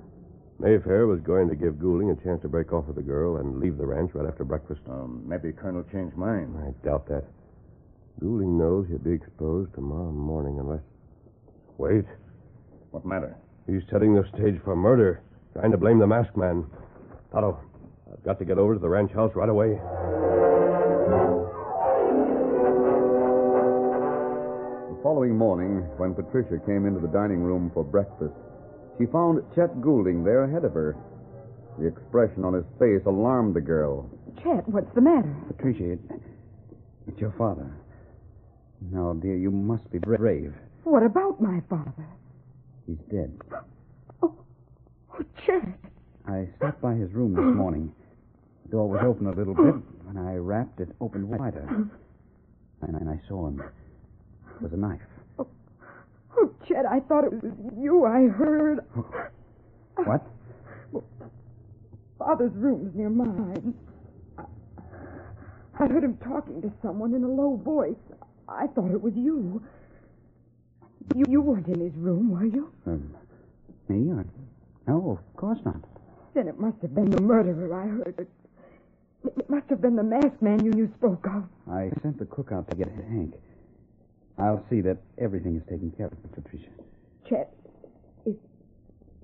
Mayfair 0.60 1.08
was 1.08 1.22
going 1.22 1.48
to 1.50 1.55
give 1.55 1.79
Goulding 1.79 2.12
a 2.12 2.15
chance 2.24 2.41
to 2.41 2.50
break 2.50 2.74
off 2.74 2.86
with 2.86 2.98
the 2.98 3.01
girl 3.01 3.38
and 3.38 3.60
leave 3.60 3.77
the 3.77 3.86
ranch 3.86 4.12
right 4.13 4.27
after 4.27 4.43
breakfast. 4.43 4.81
Um, 4.89 5.24
maybe 5.25 5.51
Colonel 5.53 5.84
changed 5.91 6.17
mind. 6.17 6.55
I 6.58 6.86
doubt 6.86 7.08
that. 7.08 7.24
Goulding 8.20 8.58
knows 8.58 8.88
he'll 8.89 9.00
be 9.00 9.13
exposed 9.13 9.74
tomorrow 9.74 10.12
morning 10.12 10.60
unless. 10.60 10.81
Wait. 11.77 12.05
What 12.91 13.05
matter? 13.05 13.36
He's 13.65 13.81
setting 13.89 14.13
the 14.13 14.27
stage 14.36 14.60
for 14.63 14.75
murder, 14.75 15.22
trying 15.53 15.72
to 15.72 15.77
blame 15.77 15.98
the 15.98 16.08
masked 16.08 16.38
man. 16.38 16.65
Tonto, 17.31 17.58
I've 18.12 18.24
got 18.24 18.39
to 18.39 18.46
get 18.46 18.58
over 18.58 18.74
to 18.74 18.80
the 18.80 18.89
ranch 18.89 19.12
house 19.13 19.32
right 19.36 19.50
away. 19.50 19.80
The 24.89 25.00
following 25.01 25.38
morning, 25.38 25.84
when 25.98 26.13
Patricia 26.13 26.60
came 26.65 26.86
into 26.86 27.00
the 27.00 27.08
dining 27.08 27.41
room 27.41 27.72
for 27.74 27.84
breakfast, 27.84 28.34
she 29.00 29.06
found 29.06 29.41
Chet 29.56 29.82
Goulding 29.82 30.24
there 30.24 30.44
ahead 30.44 30.65
of 30.65 30.74
her. 30.74 30.96
The 31.80 31.88
expression 31.88 32.44
on 32.44 32.53
his 32.53 32.65
face 32.77 33.01
alarmed 33.06 33.56
the 33.56 33.62
girl. 33.62 34.10
Chet, 34.44 34.68
what's 34.68 34.94
the 34.94 35.01
matter? 35.01 35.34
Patricia, 35.48 35.94
it, 35.94 36.00
it's 37.08 37.20
your 37.20 37.34
father. 37.38 37.72
Now, 38.91 39.13
dear, 39.13 39.38
you 39.38 39.51
must 39.51 39.89
be 39.91 40.00
brave. 40.00 40.53
What 40.84 41.03
about 41.03 41.39
my 41.39 41.62
father? 41.70 42.06
He's 42.86 42.98
dead. 43.10 43.39
Oh, 44.22 44.36
oh, 45.13 45.24
Chet. 45.46 45.63
I 46.27 46.48
stopped 46.58 46.82
by 46.82 46.94
his 46.96 47.12
room 47.13 47.34
this 47.34 47.56
morning. 47.56 47.94
The 48.71 48.77
door 48.77 48.87
was 48.87 49.03
open 49.03 49.27
a 49.27 49.31
little 49.31 49.53
bit. 49.53 49.75
When 50.05 50.17
I 50.17 50.35
rapped, 50.35 50.79
it 50.79 50.95
opened 51.01 51.27
wider. 51.27 51.67
And, 52.81 52.95
and 52.95 53.09
I 53.09 53.19
saw 53.27 53.49
him. 53.49 53.59
It 53.59 54.61
was 54.61 54.71
a 54.71 54.77
knife. 54.77 55.01
Oh, 55.37 55.47
oh, 56.37 56.53
Chet, 56.65 56.85
I 56.89 57.01
thought 57.01 57.25
it 57.25 57.33
was 57.33 57.51
you. 57.77 58.05
I 58.05 58.29
heard. 58.29 58.79
What? 60.05 60.25
Father's 62.17 62.53
room's 62.53 62.95
near 62.95 63.09
mine. 63.09 63.73
I, 64.37 64.43
I 65.77 65.87
heard 65.87 66.05
him 66.05 66.17
talking 66.23 66.61
to 66.61 66.71
someone 66.81 67.13
in 67.13 67.25
a 67.25 67.29
low 67.29 67.57
voice. 67.57 67.99
I 68.47 68.67
thought 68.67 68.91
it 68.91 69.01
was 69.01 69.13
you. 69.17 69.61
You, 71.13 71.25
you 71.27 71.41
weren't 71.41 71.67
in 71.67 71.81
his 71.81 71.93
room, 71.95 72.31
were 72.31 72.45
you? 72.45 72.71
Um, 72.87 73.13
me? 73.89 74.09
Or... 74.11 74.25
No, 74.87 75.19
of 75.19 75.35
course 75.35 75.59
not. 75.65 75.83
Then 76.33 76.47
it 76.47 76.57
must 76.57 76.77
have 76.81 76.95
been 76.95 77.09
the 77.09 77.19
murderer 77.19 77.73
I 77.73 77.87
heard. 77.87 78.27
It, 79.25 79.33
it 79.37 79.49
must 79.49 79.69
have 79.69 79.81
been 79.81 79.95
the 79.95 80.03
masked 80.03 80.41
man 80.41 80.63
you, 80.63 80.71
you 80.75 80.91
spoke 80.97 81.25
of. 81.27 81.43
I 81.71 81.89
sent 82.01 82.17
the 82.19 82.25
cook 82.25 82.51
out 82.51 82.69
to 82.69 82.75
get 82.75 82.87
Hank. 82.89 83.35
I'll 84.37 84.65
see 84.69 84.81
that 84.81 84.97
everything 85.19 85.55
is 85.57 85.63
taken 85.69 85.91
care 85.91 86.07
of, 86.07 86.33
Patricia. 86.33 86.69
Chet, 87.29 87.53
if, 88.25 88.35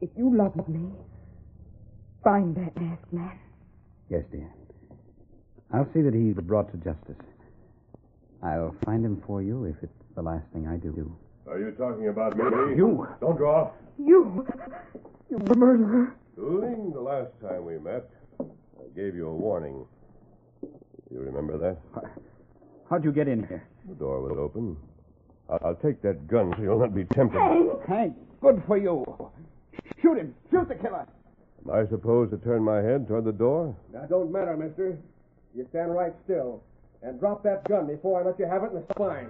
if 0.01 0.09
you 0.15 0.35
love 0.35 0.55
me, 0.67 0.89
find 2.23 2.55
that 2.55 2.75
masked 2.79 3.11
man. 3.11 3.39
Yes, 4.09 4.23
dear. 4.31 4.51
I'll 5.73 5.87
see 5.93 6.01
that 6.01 6.13
he's 6.13 6.35
brought 6.35 6.71
to 6.71 6.77
justice. 6.77 7.23
I'll 8.43 8.75
find 8.85 9.03
him 9.03 9.21
for 9.25 9.41
you 9.41 9.65
if 9.65 9.75
it's 9.81 9.91
the 10.15 10.21
last 10.21 10.45
thing 10.53 10.67
I 10.67 10.77
do. 10.77 11.15
Are 11.47 11.59
you 11.59 11.71
talking 11.71 12.09
about 12.09 12.37
me? 12.37 12.43
You. 12.75 13.07
Don't 13.19 13.37
draw. 13.37 13.71
You. 13.97 14.45
You're 15.29 15.39
the 15.39 15.55
murderer. 15.55 16.15
Goulding, 16.35 16.91
the 16.93 17.01
last 17.01 17.31
time 17.41 17.65
we 17.65 17.79
met, 17.79 18.09
I 18.26 18.26
gave 18.97 19.15
you 19.15 19.27
a 19.27 19.33
warning. 19.33 19.85
You 21.11 21.19
remember 21.19 21.55
that? 21.59 21.77
How'd 22.89 23.03
you 23.03 23.11
get 23.11 23.27
in 23.27 23.45
here? 23.47 23.63
The 23.87 23.93
door 23.93 24.21
was 24.21 24.35
open. 24.39 24.75
I'll, 25.49 25.59
I'll 25.63 25.75
take 25.75 26.01
that 26.01 26.27
gun 26.27 26.51
so 26.57 26.63
you'll 26.63 26.79
not 26.79 26.95
be 26.95 27.05
tempted. 27.05 27.39
Hank, 27.87 28.15
good 28.41 28.63
for 28.65 28.77
you. 28.77 29.05
Shoot 30.01 30.17
him. 30.17 30.33
Shoot 30.49 30.67
the 30.67 30.75
killer. 30.75 31.07
Am 31.63 31.71
I 31.71 31.87
supposed 31.87 32.31
to 32.31 32.37
turn 32.37 32.63
my 32.63 32.81
head 32.81 33.07
toward 33.07 33.25
the 33.25 33.31
door? 33.31 33.75
That 33.93 34.09
don't 34.09 34.31
matter, 34.31 34.57
mister. 34.57 34.97
You 35.55 35.67
stand 35.69 35.93
right 35.93 36.13
still. 36.23 36.63
And 37.03 37.19
drop 37.19 37.43
that 37.43 37.69
gun 37.69 37.85
before 37.85 38.19
I 38.19 38.25
let 38.25 38.39
you 38.39 38.47
have 38.47 38.63
it 38.63 38.71
in 38.71 38.81
the 38.81 38.93
spine. 38.95 39.29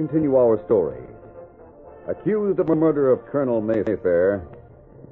Continue 0.00 0.34
our 0.34 0.58
story. 0.64 1.02
Accused 2.08 2.58
of 2.58 2.66
the 2.66 2.74
murder 2.74 3.12
of 3.12 3.26
Colonel 3.26 3.60
Mayfair, 3.60 4.48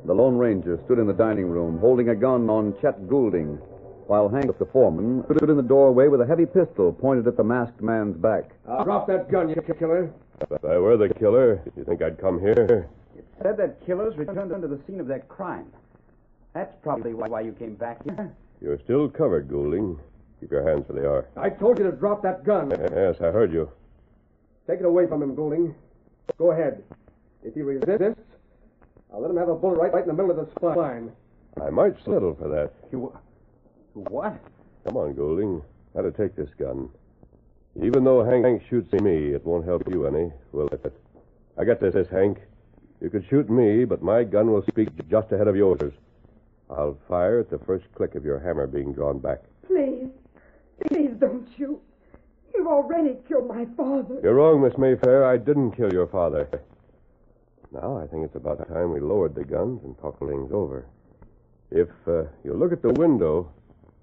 the 0.07 0.15
Lone 0.15 0.39
Ranger 0.39 0.81
stood 0.87 0.99
in 0.99 1.07
the 1.07 1.13
dining 1.13 1.45
room 1.45 1.79
holding 1.79 2.09
a 2.09 2.15
gun 2.15 2.49
on 2.49 2.75
Chet 2.81 3.07
Goulding, 3.07 3.59
while 4.07 4.31
Hank, 4.31 4.57
the 4.59 4.65
foreman, 4.65 5.25
stood 5.37 5.51
in 5.51 5.59
the 5.59 5.63
doorway 5.63 6.09
with 6.09 6.23
a 6.23 6.27
heavy 6.27 6.47
pistol 6.47 6.91
pointed 6.91 7.27
at 7.27 7.37
the 7.37 7.45
masked 7.45 7.83
man's 7.83 8.17
back. 8.17 8.53
Uh, 8.67 8.83
drop 8.83 9.07
that 9.09 9.31
gun, 9.31 9.51
you 9.51 9.57
killer. 9.79 10.11
If 10.51 10.65
I 10.65 10.79
were 10.79 10.97
the 10.97 11.13
killer, 11.13 11.61
you 11.77 11.85
think 11.85 12.01
I'd 12.01 12.19
come 12.19 12.41
here? 12.41 12.89
It 13.15 13.27
said 13.43 13.59
that 13.59 13.85
killers 13.85 14.17
returned 14.17 14.51
to 14.63 14.69
the 14.69 14.81
scene 14.87 15.01
of 15.01 15.07
that 15.09 15.29
crime. 15.29 15.67
That's 16.55 16.75
probably 16.83 17.13
why 17.13 17.43
you 17.43 17.53
came 17.53 17.75
back 17.75 18.03
here. 18.05 18.33
You're 18.63 18.79
still 18.85 19.11
covered, 19.11 19.51
Goulding. 19.51 20.01
Keep 20.41 20.51
your 20.51 20.67
hands 20.67 20.89
where 20.89 20.99
they 21.03 21.07
are. 21.07 21.29
I 21.37 21.51
told 21.51 21.77
you 21.77 21.85
to 21.85 21.93
drop 21.93 22.23
that 22.23 22.43
gun. 22.43 22.71
Yes, 22.71 23.17
I 23.21 23.31
heard 23.31 23.53
you. 23.53 23.71
Take 24.69 24.81
it 24.81 24.85
away 24.85 25.07
from 25.07 25.23
him, 25.23 25.35
Goulding. 25.35 25.75
Go 26.37 26.51
ahead. 26.51 26.83
If 27.43 27.55
he 27.55 27.63
resists, 27.63 28.21
I'll 29.13 29.23
let 29.23 29.31
him 29.31 29.37
have 29.39 29.49
a 29.49 29.55
bullet 29.55 29.79
right, 29.79 29.93
right 29.93 30.03
in 30.03 30.09
the 30.09 30.13
middle 30.15 30.31
of 30.31 30.37
the 30.37 30.53
spine. 30.57 31.11
I 31.61 31.71
might 31.71 31.97
settle 32.05 32.35
for 32.35 32.49
that. 32.49 32.73
You. 32.93 33.13
What? 33.95 34.39
Come 34.85 34.99
on, 34.99 35.15
Goulding. 35.15 35.63
How 35.95 36.03
to 36.03 36.11
take 36.11 36.37
this 36.37 36.51
gun. 36.59 36.91
Even 37.83 38.05
though 38.05 38.23
Hank, 38.23 38.45
Hank 38.45 38.63
shoots 38.69 38.93
me, 38.93 39.33
it 39.33 39.45
won't 39.47 39.65
help 39.65 39.89
you 39.89 40.07
any, 40.07 40.31
will 40.53 40.69
it? 40.69 40.93
I 41.57 41.65
got 41.65 41.81
this, 41.81 41.95
this, 41.95 42.09
Hank. 42.09 42.39
You 43.01 43.09
could 43.09 43.25
shoot 43.31 43.49
me, 43.49 43.87
but 43.87 44.03
my 44.03 44.23
gun 44.25 44.53
will 44.53 44.65
speak 44.69 44.89
just 45.09 45.33
ahead 45.33 45.49
of 45.49 45.57
yours. 45.57 45.93
I'll 46.69 46.99
fire 47.09 47.41
at 47.41 47.49
the 47.49 47.59
first 47.61 47.87
click 47.95 48.17
of 48.17 48.25
your 48.25 48.39
hammer 48.39 48.67
being 48.67 48.93
drawn 48.93 49.19
back. 49.19 49.39
Please. 49.67 50.09
Please 50.89 51.13
don't 51.19 51.49
shoot. 51.57 51.81
You've 52.59 52.67
already 52.67 53.15
killed 53.29 53.47
my 53.47 53.67
father. 53.77 54.19
You're 54.21 54.35
wrong, 54.35 54.61
Miss 54.61 54.77
Mayfair. 54.77 55.25
I 55.25 55.37
didn't 55.37 55.77
kill 55.77 55.93
your 55.93 56.09
father. 56.09 56.49
Now 57.71 57.99
I 57.99 58.09
think 58.09 58.25
it's 58.25 58.35
about 58.35 58.67
time 58.67 58.93
we 58.93 58.99
lowered 58.99 59.37
the 59.37 59.45
guns 59.45 59.81
and 59.85 59.97
talked 59.99 60.19
things 60.19 60.51
over. 60.53 60.85
If 61.71 61.89
uh, 62.09 62.25
you 62.43 62.55
look 62.55 62.73
at 62.73 62.83
the 62.83 62.93
window, 62.95 63.53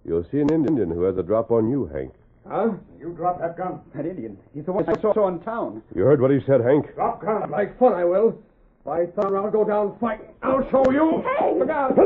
you'll 0.06 0.24
see 0.32 0.40
an 0.40 0.54
Indian 0.54 0.90
who 0.90 1.04
has 1.04 1.18
a 1.18 1.24
drop 1.24 1.52
on 1.52 1.70
you, 1.70 1.88
Hank. 1.88 2.14
Huh? 2.50 2.70
You 2.98 3.10
drop 3.10 3.42
that 3.42 3.58
gun. 3.58 3.82
That 3.94 4.06
Indian. 4.06 4.38
He's 4.54 4.64
the 4.66 4.72
one 4.72 4.88
I 4.88 5.02
saw 5.02 5.28
in 5.28 5.42
town. 5.42 5.84
You 5.94 6.04
heard 6.04 6.22
what 6.22 6.32
he 6.32 6.40
said, 6.48 6.62
Hank? 6.62 6.96
Drop 6.96 7.22
gun. 7.22 7.52
Like 7.52 7.78
fun, 7.78 7.92
I 7.92 8.06
will. 8.06 8.42
If 8.80 8.88
I 8.88 9.06
thought 9.08 9.36
I'll 9.36 9.52
go 9.52 9.66
down 9.66 9.98
fighting. 10.00 10.28
I'll 10.42 10.64
show 10.72 10.90
you. 10.92 11.26
Hey! 11.40 11.60
Look 11.60 11.70
out. 11.70 12.00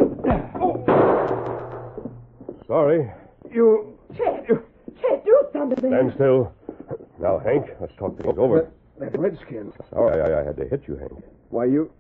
oh. 0.60 2.12
Sorry. 2.66 3.12
You. 3.52 3.96
Chet, 4.18 4.48
Chet, 4.48 4.69
do 5.30 5.48
something. 5.54 5.90
Stand 5.90 6.12
still. 6.16 6.54
Now, 7.20 7.40
Hank, 7.40 7.66
let's 7.80 7.94
talk 7.98 8.18
things 8.20 8.38
over. 8.38 8.70
That 9.00 9.18
redskin. 9.18 9.72
Sorry, 9.92 10.22
I, 10.22 10.42
I 10.42 10.44
had 10.44 10.58
to 10.58 10.66
hit 10.66 10.84
you, 10.88 10.98
Hank. 10.98 11.24
Why, 11.50 11.66
you. 11.66 11.92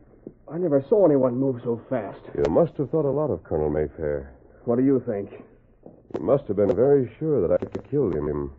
I 0.51 0.57
never 0.57 0.83
saw 0.89 1.05
anyone 1.05 1.37
move 1.37 1.61
so 1.63 1.81
fast. 1.89 2.19
You 2.35 2.49
must 2.49 2.75
have 2.77 2.89
thought 2.89 3.05
a 3.05 3.11
lot 3.11 3.29
of 3.29 3.43
Colonel 3.43 3.69
Mayfair. 3.69 4.33
What 4.65 4.77
do 4.77 4.83
you 4.83 5.01
think? 5.05 5.31
You 6.17 6.23
must 6.23 6.45
have 6.47 6.57
been 6.57 6.75
very 6.75 7.09
sure 7.19 7.47
that 7.47 7.53
I 7.53 7.57
could 7.63 7.89
kill 7.89 8.11
him. 8.11 8.51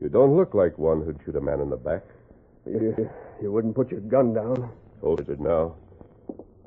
You 0.00 0.08
don't 0.08 0.36
look 0.36 0.54
like 0.54 0.78
one 0.78 1.04
who'd 1.04 1.18
shoot 1.24 1.36
a 1.36 1.40
man 1.40 1.60
in 1.60 1.70
the 1.70 1.76
back. 1.76 2.04
You, 2.66 3.10
you 3.42 3.52
wouldn't 3.52 3.74
put 3.74 3.90
your 3.90 4.00
gun 4.00 4.32
down. 4.32 4.70
Told 5.00 5.20
it 5.20 5.40
now. 5.40 5.74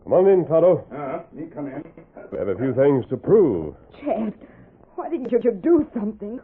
Come 0.03 0.13
on 0.13 0.27
in, 0.27 0.45
Tonto. 0.45 0.85
Uh, 0.91 1.23
me 1.33 1.47
come 1.53 1.67
in. 1.67 1.83
We 2.31 2.37
have 2.37 2.47
a 2.47 2.55
few 2.55 2.73
things 2.73 3.05
to 3.09 3.17
prove. 3.17 3.75
Chet, 3.99 4.33
why 4.95 5.09
didn't 5.09 5.31
you 5.31 5.39
do 5.51 5.87
something? 5.93 6.39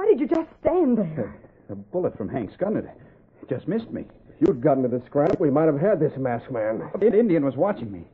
Why 0.00 0.06
did 0.06 0.18
you 0.18 0.28
just 0.28 0.48
stand 0.62 0.96
there? 0.96 1.36
A 1.68 1.74
bullet 1.74 2.16
from 2.16 2.26
Hank's 2.26 2.56
gun. 2.56 2.74
It 2.78 2.88
just 3.50 3.68
missed 3.68 3.90
me. 3.90 4.06
If 4.30 4.48
you'd 4.48 4.62
gotten 4.62 4.82
to 4.82 4.88
the 4.88 5.02
scrap, 5.04 5.38
we 5.38 5.50
might 5.50 5.66
have 5.66 5.78
had 5.78 6.00
this 6.00 6.16
masked 6.16 6.50
man. 6.50 6.90
The 6.98 7.18
Indian 7.18 7.44
was 7.44 7.54
watching 7.54 7.92
me. 7.92 8.04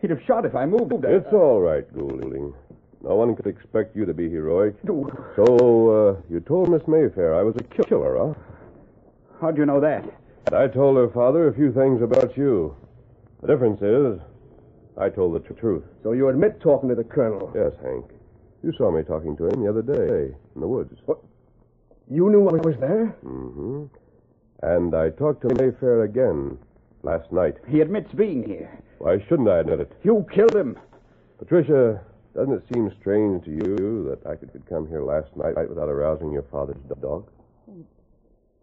He'd 0.00 0.10
have 0.10 0.18
shot 0.26 0.44
if 0.44 0.56
I 0.56 0.66
moved. 0.66 0.92
It's 1.04 1.32
all 1.32 1.60
right, 1.60 1.86
Goulding. 1.94 2.52
No 3.00 3.14
one 3.14 3.36
could 3.36 3.46
expect 3.46 3.94
you 3.94 4.04
to 4.06 4.12
be 4.12 4.28
heroic. 4.28 4.74
So, 4.84 6.16
uh, 6.18 6.20
you 6.28 6.40
told 6.40 6.68
Miss 6.68 6.82
Mayfair 6.88 7.36
I 7.36 7.44
was 7.44 7.54
a 7.58 7.62
killer, 7.62 8.18
huh? 8.18 8.34
How'd 9.40 9.56
you 9.56 9.66
know 9.66 9.80
that? 9.80 10.04
I 10.52 10.66
told 10.66 10.96
her 10.96 11.08
father 11.10 11.46
a 11.46 11.54
few 11.54 11.72
things 11.72 12.02
about 12.02 12.36
you. 12.36 12.74
The 13.42 13.46
difference 13.46 13.80
is, 13.82 14.18
I 14.98 15.10
told 15.10 15.36
the 15.36 15.46
tr- 15.46 15.52
truth. 15.52 15.84
So 16.02 16.10
you 16.10 16.28
admit 16.28 16.60
talking 16.60 16.88
to 16.88 16.96
the 16.96 17.04
colonel? 17.04 17.52
Yes, 17.54 17.72
Hank. 17.84 18.04
You 18.64 18.72
saw 18.76 18.90
me 18.90 19.04
talking 19.04 19.36
to 19.36 19.46
him 19.46 19.62
the 19.62 19.70
other 19.70 19.82
day 19.82 20.34
in 20.56 20.60
the 20.60 20.66
woods. 20.66 20.98
What? 21.04 21.20
You 22.08 22.30
knew 22.30 22.48
I 22.48 22.54
was 22.54 22.76
there? 22.78 23.16
Mm-hmm. 23.24 23.84
And 24.62 24.94
I 24.94 25.10
talked 25.10 25.42
to 25.42 25.54
Mayfair 25.54 26.02
again 26.02 26.58
last 27.02 27.30
night. 27.32 27.56
He 27.68 27.80
admits 27.80 28.12
being 28.12 28.44
here. 28.44 28.70
Why 28.98 29.18
shouldn't 29.28 29.48
I 29.48 29.58
admit 29.58 29.80
it? 29.80 29.92
You 30.02 30.24
killed 30.32 30.54
him. 30.54 30.78
Patricia, 31.38 32.00
doesn't 32.34 32.54
it 32.54 32.64
seem 32.72 32.92
strange 33.00 33.44
to 33.44 33.50
you 33.50 34.06
that 34.08 34.30
I 34.30 34.36
could 34.36 34.52
could 34.52 34.66
come 34.68 34.88
here 34.88 35.02
last 35.02 35.36
night 35.36 35.68
without 35.68 35.88
arousing 35.88 36.32
your 36.32 36.44
father's 36.50 36.76
dog? 37.00 37.28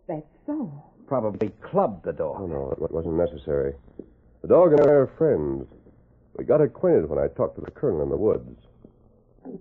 That's 0.07 0.25
so. 0.45 0.71
Probably 1.07 1.49
clubbed 1.61 2.05
the 2.05 2.13
dog. 2.13 2.37
Oh, 2.39 2.47
no, 2.47 2.71
it 2.71 2.91
wasn't 2.91 3.15
necessary. 3.15 3.73
The 4.41 4.47
dog 4.47 4.71
and 4.71 4.81
I 4.81 4.91
are 4.91 5.11
friends. 5.17 5.67
We 6.37 6.45
got 6.45 6.61
acquainted 6.61 7.09
when 7.09 7.19
I 7.19 7.27
talked 7.27 7.55
to 7.55 7.61
the 7.61 7.71
colonel 7.71 8.01
in 8.03 8.09
the 8.09 8.17
woods. 8.17 8.57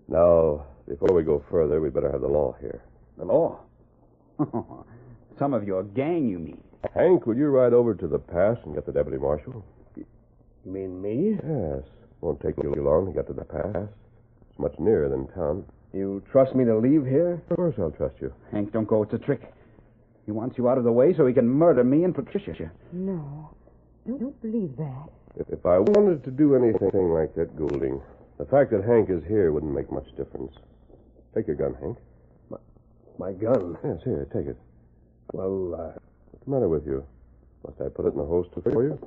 Now, 0.09 0.65
before 0.89 1.15
we 1.15 1.23
go 1.23 1.45
further, 1.51 1.81
we'd 1.81 1.93
better 1.93 2.11
have 2.11 2.23
the 2.23 2.29
law 2.29 2.57
here. 2.61 2.83
The 3.19 3.25
law? 3.25 3.61
Some 5.39 5.55
of 5.55 5.67
your 5.67 5.83
gang, 5.83 6.29
you 6.29 6.39
mean? 6.39 6.61
Hank, 6.95 7.27
will 7.27 7.37
you 7.37 7.49
ride 7.49 7.73
over 7.73 7.95
to 7.95 8.07
the 8.07 8.19
pass 8.19 8.59
and 8.65 8.75
get 8.75 8.87
the 8.87 8.93
deputy 8.93 9.19
marshal? 9.19 9.65
You 9.97 10.05
mean 10.65 11.01
me? 11.01 11.39
Yes. 11.43 11.83
Won't 12.21 12.41
take 12.41 12.57
you 12.63 12.73
long 12.75 13.07
to 13.07 13.13
get 13.13 13.27
to 13.29 13.33
the 13.33 13.45
pass. 13.45 13.89
It's 14.51 14.59
much 14.59 14.75
nearer 14.79 15.09
than 15.09 15.27
town. 15.29 15.65
You 15.93 16.23
trust 16.31 16.55
me 16.55 16.65
to 16.65 16.77
leave 16.77 17.05
here? 17.05 17.43
Of 17.51 17.57
course 17.57 17.75
I'll 17.79 17.91
trust 17.91 18.17
you. 18.21 18.33
Hank, 18.51 18.73
don't 18.73 18.87
go. 18.87 19.03
It's 19.03 19.13
a 19.13 19.19
trick. 19.19 19.53
He 20.25 20.33
wants 20.33 20.57
you 20.57 20.69
out 20.69 20.79
of 20.79 20.85
the 20.85 20.93
way 20.93 21.15
so 21.15 21.27
he 21.27 21.35
can 21.35 21.49
murder 21.49 21.83
me 21.83 22.05
and 22.05 22.15
Patricia. 22.15 22.71
No. 22.93 23.51
Don't, 24.07 24.21
don't 24.21 24.43
believe 24.43 24.77
that. 24.77 25.09
If, 25.37 25.49
if 25.51 25.67
I 25.67 25.79
wanted 25.79 26.25
to 26.25 26.31
do 26.31 26.55
anything 26.55 27.11
like 27.13 27.35
that, 27.35 27.57
Goulding, 27.57 28.01
the 28.39 28.45
fact 28.45 28.71
that 28.71 28.85
Hank 28.85 29.11
is 29.11 29.23
here 29.27 29.53
wouldn't 29.53 29.75
make 29.75 29.91
much 29.91 30.07
difference. 30.17 30.53
Take 31.35 31.47
your 31.47 31.57
gun, 31.57 31.75
Hank. 31.81 31.99
My 33.19 33.33
gun? 33.33 33.77
Yes, 33.85 33.99
here, 34.05 34.27
take 34.33 34.47
it. 34.47 34.57
Well, 35.33 35.75
uh, 35.75 35.99
What's 36.31 36.45
the 36.45 36.51
matter 36.51 36.69
with 36.69 36.87
you? 36.87 37.05
Must 37.67 37.81
I 37.81 37.89
put 37.89 38.07
it 38.07 38.13
in 38.15 38.19
the 38.19 38.25
holster 38.25 38.61
for 38.63 38.83
you? 38.83 38.99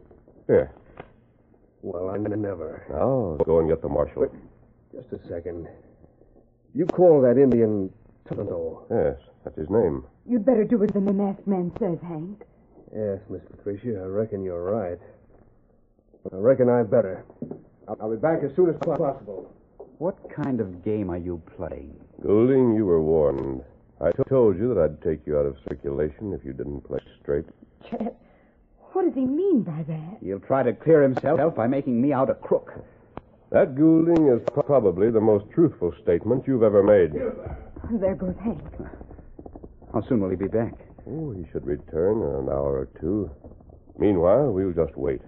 Here. 0.48 0.72
well, 1.82 2.10
I 2.10 2.18
never. 2.18 2.86
Now, 2.90 3.38
go 3.46 3.60
and 3.60 3.68
get 3.70 3.82
the 3.82 3.90
marshal. 3.90 4.28
Just 4.94 5.12
a 5.12 5.28
second. 5.28 5.68
You 6.74 6.86
call 6.86 7.22
that 7.22 7.38
Indian 7.38 7.92
Tonto? 8.28 8.86
Yes, 8.90 9.18
that's 9.44 9.58
his 9.58 9.70
name. 9.70 10.04
You'd 10.28 10.46
better 10.46 10.64
do 10.64 10.82
as 10.84 10.90
the 10.92 11.02
masked 11.02 11.46
man 11.48 11.72
says, 11.80 11.98
Hank. 12.08 12.42
Yes, 12.96 13.20
Miss 13.30 13.42
Patricia, 13.50 14.00
I 14.02 14.06
reckon 14.08 14.44
you're 14.44 14.64
right. 14.64 15.00
I 16.32 16.38
reckon 16.38 16.70
I'd 16.70 16.90
better. 16.90 17.26
I'll, 17.88 17.98
I'll 18.02 18.12
be 18.12 18.18
back 18.18 18.44
as 18.44 18.56
soon 18.56 18.70
as 18.70 18.76
possible. 18.78 19.52
What 19.98 20.18
kind 20.34 20.60
of 20.62 20.84
game 20.84 21.10
are 21.10 21.18
you 21.18 21.42
playing? 21.58 21.96
Goulding, 22.22 22.76
you 22.76 22.86
were 22.86 23.02
warned. 23.02 23.64
I 24.02 24.12
t- 24.12 24.24
told 24.30 24.58
you 24.58 24.74
that 24.74 24.82
I'd 24.82 25.02
take 25.02 25.26
you 25.26 25.38
out 25.40 25.46
of 25.46 25.56
circulation 25.68 26.34
if 26.34 26.44
you 26.46 26.54
didn't 26.54 26.82
play 26.82 27.00
straight. 27.22 27.46
Chet, 27.90 28.16
what 28.94 29.06
does 29.06 29.14
he 29.14 29.26
mean 29.26 29.64
by 29.64 29.84
that? 29.88 30.18
He'll 30.22 30.40
try 30.40 30.64
to 30.64 30.74
clear 30.74 31.02
himself 31.02 31.56
by 31.56 31.68
making 31.68 32.02
me 32.02 32.12
out 32.14 32.30
a 32.30 32.36
crook. 32.36 32.74
That 33.52 33.76
Goulding 33.76 34.28
is 34.28 34.42
pro- 34.54 34.64
probably 34.64 35.12
the 35.12 35.22
most 35.22 35.50
truthful 35.52 35.94
statement 36.04 36.46
you've 36.48 36.64
ever 36.64 36.84
made. 36.84 37.14
There 38.00 38.16
goes 38.16 38.36
Hank. 38.44 38.62
How 39.94 40.02
soon 40.02 40.20
will 40.20 40.30
he 40.30 40.36
be 40.36 40.48
back? 40.48 40.74
Oh, 41.08 41.32
he 41.32 41.46
should 41.52 41.66
return 41.66 42.18
in 42.22 42.28
an 42.28 42.50
hour 42.50 42.80
or 42.80 42.90
two. 43.00 43.30
Meanwhile, 43.98 44.52
we'll 44.52 44.74
just 44.74 44.98
wait. 44.98 45.22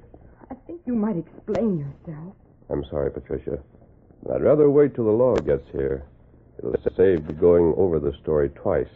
I 0.52 0.56
think 0.66 0.82
you 0.86 0.96
might 0.96 1.18
explain 1.18 1.78
yourself. 1.80 2.34
I'm 2.70 2.84
sorry, 2.90 3.12
Patricia. 3.12 3.60
but 4.24 4.36
I'd 4.36 4.44
rather 4.44 4.70
wait 4.70 4.96
till 4.96 5.06
the 5.06 5.12
law 5.12 5.36
gets 5.36 5.70
here. 5.72 6.04
It'll 6.58 6.76
save 6.96 7.40
going 7.40 7.74
over 7.78 8.00
the 8.00 8.14
story 8.22 8.50
twice. 8.50 8.90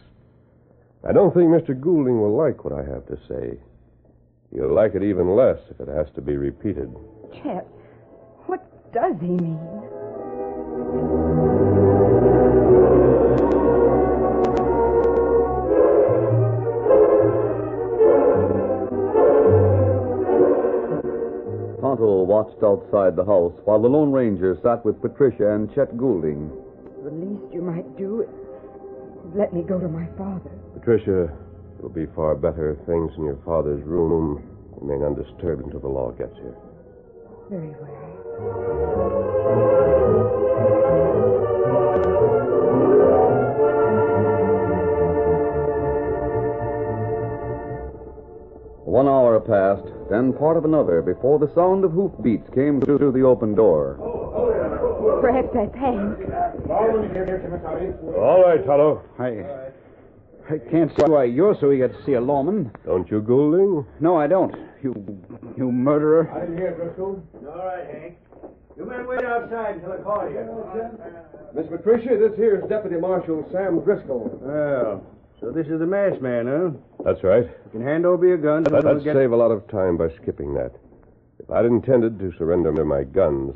I 1.08 1.12
don't 1.12 1.32
think 1.34 1.48
Mr. 1.50 1.78
Goulding 1.78 2.20
will 2.20 2.36
like 2.36 2.64
what 2.64 2.72
I 2.72 2.84
have 2.84 3.06
to 3.06 3.18
say. 3.28 3.58
He'll 4.52 4.74
like 4.74 4.94
it 4.94 5.02
even 5.02 5.34
less 5.34 5.58
if 5.70 5.80
it 5.80 5.88
has 5.88 6.06
to 6.14 6.20
be 6.20 6.36
repeated. 6.36 6.94
Chet, 7.32 7.66
what 8.46 8.92
does 8.92 9.14
he 9.20 9.28
mean? 9.28 9.58
Tonto 21.80 22.22
watched 22.24 22.62
outside 22.62 23.16
the 23.16 23.24
house 23.24 23.54
while 23.64 23.80
the 23.80 23.88
Lone 23.88 24.12
Ranger 24.12 24.58
sat 24.62 24.84
with 24.84 25.00
Patricia 25.00 25.54
and 25.54 25.72
Chet 25.74 25.96
Goulding. 25.96 26.50
The 27.02 27.10
least 27.10 27.52
you 27.52 27.62
might 27.62 27.96
do 27.98 28.22
is 28.22 28.28
let 29.34 29.52
me 29.52 29.62
go 29.62 29.80
to 29.80 29.88
my 29.88 30.06
father. 30.16 30.52
Patricia, 30.72 31.32
it'll 31.76 31.90
be 31.90 32.06
far 32.14 32.36
better 32.36 32.70
if 32.78 32.86
things 32.86 33.10
in 33.16 33.24
your 33.24 33.40
father's 33.44 33.82
room 33.82 34.40
remain 34.80 35.02
undisturbed 35.02 35.64
until 35.64 35.80
the 35.80 35.88
law 35.88 36.12
gets 36.12 36.36
here. 36.36 36.54
Very 37.50 37.70
well. 37.70 37.98
One 48.84 49.08
hour 49.08 49.40
passed, 49.40 49.88
then 50.08 50.32
part 50.34 50.56
of 50.56 50.64
another, 50.64 51.02
before 51.02 51.40
the 51.40 51.52
sound 51.52 51.84
of 51.84 51.90
hoofbeats 51.90 52.48
came 52.54 52.80
through 52.80 53.10
the 53.10 53.22
open 53.22 53.56
door. 53.56 54.11
Perhaps 55.20 55.48
that's 55.54 55.74
Hank. 55.74 56.18
All 58.16 58.42
right, 58.46 58.64
Tonto. 58.64 59.02
I. 59.18 59.44
I 60.52 60.58
can't 60.70 60.90
see 60.96 61.04
why 61.06 61.24
you're 61.24 61.56
so 61.60 61.70
eager 61.72 61.88
to 61.88 62.04
see 62.04 62.14
a 62.14 62.20
lawman. 62.20 62.72
Don't 62.84 63.08
you, 63.10 63.20
Goulding? 63.22 63.86
No, 64.00 64.16
I 64.16 64.26
don't. 64.26 64.54
You. 64.82 64.92
you 65.56 65.70
murderer. 65.70 66.30
I 66.34 66.40
didn't 66.40 66.58
hear, 66.58 66.74
Driscoll. 66.74 67.22
All 67.46 67.64
right, 67.66 67.86
Hank. 67.86 68.18
You 68.76 68.84
men 68.86 69.06
wait 69.06 69.22
outside 69.24 69.76
until 69.76 69.92
I 69.92 69.96
call 69.98 70.28
you. 70.28 70.44
Miss 71.54 71.66
Patricia, 71.68 72.16
this 72.18 72.32
here's 72.36 72.68
Deputy 72.68 72.96
Marshal 72.96 73.46
Sam 73.52 73.80
Driscoll. 73.80 74.30
Well, 74.42 75.06
so 75.40 75.50
this 75.52 75.66
is 75.68 75.78
the 75.78 75.86
masked 75.86 76.22
man, 76.22 76.46
huh? 76.46 76.70
That's 77.04 77.22
right. 77.22 77.44
You 77.44 77.70
can 77.70 77.82
hand 77.82 78.04
over 78.06 78.26
your 78.26 78.38
gun. 78.38 78.64
Let, 78.64 78.84
We'll 78.84 78.96
us 78.96 79.04
get- 79.04 79.14
save 79.14 79.32
a 79.32 79.36
lot 79.36 79.50
of 79.52 79.68
time 79.68 79.96
by 79.96 80.08
skipping 80.22 80.54
that. 80.54 80.72
If 81.38 81.50
I'd 81.50 81.66
intended 81.66 82.18
to 82.18 82.32
surrender 82.38 82.72
my 82.84 83.04
guns, 83.04 83.54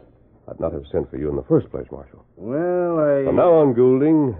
I'd 0.48 0.60
not 0.60 0.72
have 0.72 0.84
sent 0.92 1.10
for 1.10 1.16
you 1.16 1.28
in 1.28 1.36
the 1.36 1.44
first 1.44 1.70
place, 1.70 1.86
Marshal. 1.90 2.24
Well, 2.36 3.00
I. 3.00 3.24
From 3.24 3.36
now 3.36 3.52
on, 3.54 3.74
Goulding, 3.74 4.36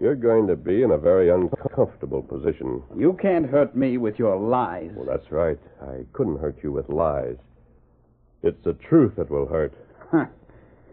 you're 0.00 0.14
going 0.14 0.46
to 0.46 0.56
be 0.56 0.82
in 0.82 0.92
a 0.92 0.98
very 0.98 1.30
uncomfortable 1.30 2.22
position. 2.22 2.82
You 2.96 3.18
can't 3.20 3.46
hurt 3.46 3.76
me 3.76 3.98
with 3.98 4.18
your 4.18 4.36
lies. 4.36 4.92
Well, 4.94 5.06
that's 5.06 5.30
right. 5.32 5.58
I 5.82 6.04
couldn't 6.12 6.38
hurt 6.38 6.58
you 6.62 6.70
with 6.72 6.88
lies. 6.88 7.36
It's 8.42 8.62
the 8.64 8.74
truth 8.74 9.14
that 9.16 9.30
will 9.30 9.46
hurt. 9.46 9.74
Huh. 10.10 10.26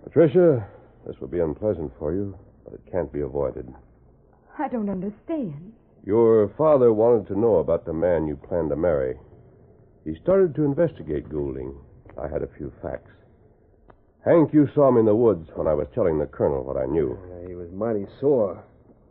Patricia, 0.04 0.66
this 1.06 1.16
will 1.20 1.28
be 1.28 1.40
unpleasant 1.40 1.92
for 2.00 2.14
you, 2.14 2.38
but 2.64 2.74
it 2.74 2.82
can't 2.92 3.12
be 3.12 3.22
avoided. 3.22 3.72
I 4.58 4.68
don't 4.68 4.90
understand. 4.90 5.74
Your 6.04 6.50
father 6.58 6.92
wanted 6.94 7.28
to 7.28 7.40
know 7.40 7.58
about 7.58 7.86
the 7.86 7.94
man 7.94 8.26
you 8.26 8.36
plan 8.36 8.70
to 8.70 8.76
marry. 8.76 9.18
He 10.04 10.16
started 10.16 10.56
to 10.56 10.64
investigate 10.64 11.30
Goulding. 11.30 11.76
I 12.20 12.28
had 12.28 12.42
a 12.42 12.50
few 12.58 12.74
facts. 12.82 13.12
Hank, 14.24 14.54
you 14.54 14.70
saw 14.76 14.92
me 14.92 15.00
in 15.00 15.06
the 15.06 15.16
woods 15.16 15.50
when 15.56 15.68
I 15.68 15.74
was 15.74 15.88
telling 15.96 16.20
the 16.20 16.28
colonel 16.28 16.64
what 16.64 16.78
I 16.78 16.86
knew. 16.86 17.18
Uh, 17.18 17.48
he 17.48 17.56
was 17.56 17.72
mighty 17.72 18.06
sore, 18.20 18.64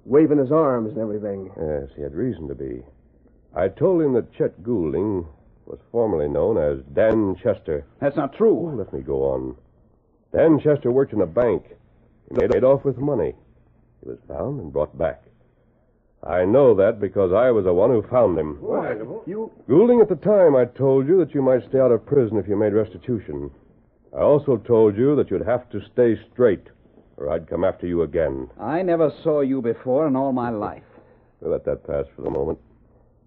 waving 0.04 0.38
his 0.38 0.52
arms 0.52 0.90
and 0.90 0.98
everything. 0.98 1.50
Yes, 1.56 1.88
he 1.96 2.02
had 2.02 2.14
reason 2.14 2.46
to 2.48 2.54
be. 2.54 2.82
I 3.54 3.68
told 3.68 4.02
him 4.02 4.12
that 4.14 4.32
Chet 4.32 4.62
Goulding 4.62 5.26
was 5.66 5.80
formerly 5.90 6.28
known 6.28 6.58
as 6.58 6.84
Dan 6.94 7.34
Chester. 7.42 7.84
That's 8.00 8.16
not 8.16 8.36
true. 8.36 8.56
Oh, 8.56 8.76
let 8.76 8.92
me 8.92 9.00
go 9.00 9.24
on. 9.32 9.56
Dan 10.32 10.60
Chester 10.60 10.92
worked 10.92 11.12
in 11.12 11.20
a 11.22 11.26
bank. 11.26 11.64
He 12.28 12.46
made 12.46 12.62
off 12.62 12.84
with 12.84 12.96
money. 12.98 13.34
He 14.02 14.08
was 14.08 14.18
found 14.28 14.60
and 14.60 14.72
brought 14.72 14.96
back. 14.96 15.24
I 16.22 16.44
know 16.44 16.74
that 16.76 17.00
because 17.00 17.32
I 17.32 17.50
was 17.50 17.64
the 17.64 17.72
one 17.72 17.90
who 17.90 18.02
found 18.02 18.38
him. 18.38 18.58
What? 18.60 19.26
You. 19.26 19.50
Goulding, 19.68 20.00
at 20.00 20.08
the 20.08 20.16
time, 20.16 20.54
I 20.54 20.66
told 20.66 21.08
you 21.08 21.18
that 21.18 21.34
you 21.34 21.42
might 21.42 21.66
stay 21.68 21.80
out 21.80 21.90
of 21.90 22.06
prison 22.06 22.36
if 22.36 22.46
you 22.46 22.56
made 22.56 22.74
restitution. 22.74 23.50
I 24.12 24.20
also 24.22 24.56
told 24.56 24.96
you 24.96 25.14
that 25.16 25.30
you'd 25.30 25.46
have 25.46 25.68
to 25.70 25.80
stay 25.92 26.18
straight, 26.32 26.66
or 27.16 27.30
I'd 27.30 27.48
come 27.48 27.64
after 27.64 27.86
you 27.86 28.02
again. 28.02 28.50
I 28.58 28.82
never 28.82 29.12
saw 29.22 29.40
you 29.40 29.62
before 29.62 30.08
in 30.08 30.16
all 30.16 30.32
my 30.32 30.50
life. 30.50 30.82
We'll 31.40 31.52
let 31.52 31.64
that 31.64 31.86
pass 31.86 32.06
for 32.16 32.22
the 32.22 32.30
moment. 32.30 32.58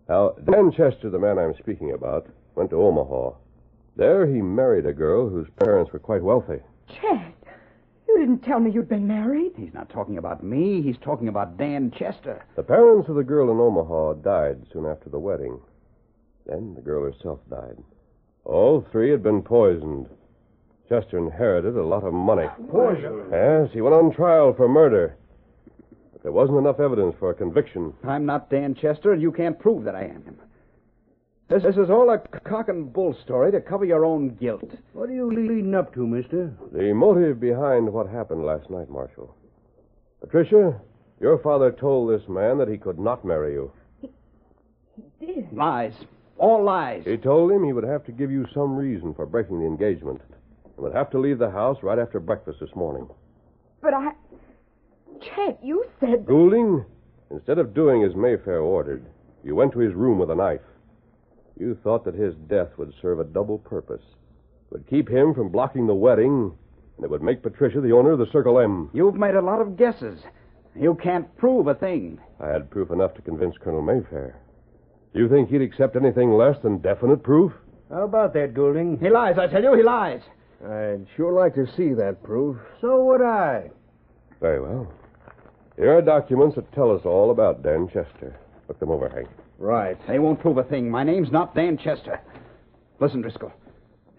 Now, 0.09 0.31
Dan 0.43 0.71
Chester, 0.71 1.09
the 1.09 1.19
man 1.19 1.39
I'm 1.39 1.55
speaking 1.57 1.93
about, 1.93 2.27
went 2.55 2.69
to 2.71 2.81
Omaha. 2.81 3.31
There 3.95 4.27
he 4.27 4.41
married 4.41 4.85
a 4.85 4.93
girl 4.93 5.29
whose 5.29 5.47
parents 5.57 5.93
were 5.93 5.99
quite 5.99 6.21
wealthy. 6.21 6.59
Chet, 6.89 7.33
you 8.07 8.19
didn't 8.19 8.43
tell 8.43 8.59
me 8.59 8.71
you'd 8.71 8.89
been 8.89 9.07
married. 9.07 9.53
He's 9.55 9.73
not 9.73 9.89
talking 9.89 10.17
about 10.17 10.43
me. 10.43 10.81
He's 10.81 10.97
talking 11.01 11.29
about 11.29 11.57
Dan 11.57 11.91
Chester. 11.97 12.45
The 12.55 12.63
parents 12.63 13.07
of 13.07 13.15
the 13.15 13.23
girl 13.23 13.49
in 13.51 13.59
Omaha 13.59 14.13
died 14.21 14.65
soon 14.73 14.85
after 14.85 15.09
the 15.09 15.19
wedding. 15.19 15.59
Then 16.45 16.73
the 16.75 16.81
girl 16.81 17.03
herself 17.03 17.39
died. 17.49 17.77
All 18.43 18.85
three 18.91 19.11
had 19.11 19.23
been 19.23 19.41
poisoned. 19.41 20.09
Chester 20.89 21.17
inherited 21.17 21.77
a 21.77 21.83
lot 21.83 22.03
of 22.03 22.13
money. 22.13 22.47
Poison? 22.69 23.25
Yes, 23.31 23.69
he 23.71 23.81
went 23.81 23.95
on 23.95 24.13
trial 24.13 24.53
for 24.53 24.67
murder. 24.67 25.15
But 26.11 26.23
there 26.23 26.31
wasn't 26.31 26.57
enough 26.57 26.79
evidence 26.79 27.15
for 27.19 27.29
a 27.29 27.33
conviction. 27.33 27.93
I'm 28.03 28.25
not 28.25 28.49
Dan 28.49 28.75
Chester, 28.75 29.13
and 29.13 29.21
you 29.21 29.31
can't 29.31 29.57
prove 29.57 29.85
that 29.85 29.95
I 29.95 30.03
am 30.03 30.23
him. 30.23 30.37
This, 31.49 31.63
this 31.63 31.77
is 31.77 31.89
all 31.89 32.09
a 32.09 32.17
cock 32.17 32.67
and 32.67 32.91
bull 32.91 33.15
story 33.23 33.51
to 33.51 33.61
cover 33.61 33.85
your 33.85 34.05
own 34.05 34.35
guilt. 34.35 34.71
What 34.93 35.09
are 35.09 35.13
you 35.13 35.31
leading 35.31 35.73
up 35.75 35.93
to, 35.93 36.05
mister? 36.05 36.53
The 36.71 36.93
motive 36.93 37.39
behind 37.39 37.91
what 37.91 38.09
happened 38.09 38.45
last 38.45 38.69
night, 38.69 38.89
Marshal. 38.89 39.35
Patricia, 40.19 40.79
your 41.19 41.37
father 41.39 41.71
told 41.71 42.09
this 42.09 42.27
man 42.27 42.57
that 42.57 42.69
he 42.69 42.77
could 42.77 42.99
not 42.99 43.25
marry 43.25 43.53
you. 43.53 43.71
He 44.01 45.25
did. 45.25 45.53
Lies. 45.53 45.93
All 46.37 46.63
lies. 46.63 47.03
He 47.05 47.17
told 47.17 47.51
him 47.51 47.63
he 47.63 47.73
would 47.73 47.83
have 47.83 48.05
to 48.05 48.11
give 48.11 48.31
you 48.31 48.45
some 48.53 48.75
reason 48.75 49.13
for 49.13 49.25
breaking 49.25 49.59
the 49.59 49.65
engagement 49.65 50.21
and 50.75 50.83
would 50.83 50.93
have 50.93 51.09
to 51.11 51.19
leave 51.19 51.39
the 51.39 51.49
house 51.49 51.77
right 51.81 51.99
after 51.99 52.19
breakfast 52.19 52.59
this 52.59 52.75
morning. 52.75 53.07
But 53.81 53.93
I. 53.93 54.11
Chet, 55.21 55.59
you 55.63 55.85
said. 55.99 56.25
Goulding, 56.25 56.85
instead 57.31 57.59
of 57.59 57.73
doing 57.73 58.03
as 58.03 58.15
Mayfair 58.15 58.59
ordered, 58.59 59.05
you 59.43 59.55
went 59.55 59.73
to 59.73 59.79
his 59.79 59.93
room 59.93 60.19
with 60.19 60.31
a 60.31 60.35
knife. 60.35 60.61
You 61.59 61.77
thought 61.83 62.03
that 62.05 62.15
his 62.15 62.33
death 62.47 62.69
would 62.77 62.93
serve 63.01 63.19
a 63.19 63.25
double 63.25 63.59
purpose. 63.59 64.01
It 64.01 64.73
would 64.73 64.89
keep 64.89 65.07
him 65.07 65.33
from 65.33 65.49
blocking 65.49 65.85
the 65.85 65.93
wedding, 65.93 66.51
and 66.97 67.03
it 67.05 67.09
would 67.09 67.21
make 67.21 67.43
Patricia 67.43 67.79
the 67.79 67.91
owner 67.91 68.11
of 68.11 68.19
the 68.19 68.31
Circle 68.31 68.59
M. 68.59 68.89
You've 68.93 69.15
made 69.15 69.35
a 69.35 69.41
lot 69.41 69.61
of 69.61 69.77
guesses. 69.77 70.19
You 70.75 70.95
can't 70.95 71.35
prove 71.37 71.67
a 71.67 71.75
thing. 71.75 72.19
I 72.39 72.47
had 72.47 72.71
proof 72.71 72.89
enough 72.89 73.13
to 73.15 73.21
convince 73.21 73.55
Colonel 73.59 73.83
Mayfair. 73.83 74.39
Do 75.13 75.19
you 75.19 75.29
think 75.29 75.49
he'd 75.49 75.61
accept 75.61 75.95
anything 75.95 76.31
less 76.31 76.57
than 76.63 76.79
definite 76.79 77.21
proof? 77.21 77.51
How 77.91 78.03
about 78.05 78.33
that, 78.33 78.55
Goulding? 78.55 78.97
He 78.99 79.09
lies, 79.09 79.37
I 79.37 79.45
tell 79.45 79.61
you, 79.61 79.75
he 79.75 79.83
lies. 79.83 80.21
I'd 80.65 81.05
sure 81.15 81.33
like 81.33 81.55
to 81.55 81.67
see 81.75 81.93
that 81.93 82.23
proof. 82.23 82.57
So 82.79 83.03
would 83.05 83.21
I. 83.21 83.69
Very 84.39 84.61
well. 84.61 84.91
Here 85.75 85.97
are 85.97 86.01
documents 86.01 86.55
that 86.55 86.71
tell 86.73 86.95
us 86.95 87.01
all 87.05 87.31
about 87.31 87.63
Dan 87.63 87.87
Chester. 87.87 88.35
Look 88.67 88.79
them 88.79 88.91
over, 88.91 89.09
Hank. 89.09 89.27
Right. 89.57 89.97
They 90.07 90.19
won't 90.19 90.39
prove 90.39 90.57
a 90.57 90.63
thing. 90.63 90.89
My 90.89 91.03
name's 91.03 91.31
not 91.31 91.55
Dan 91.55 91.77
Chester. 91.77 92.19
Listen, 92.99 93.21
Driscoll. 93.21 93.51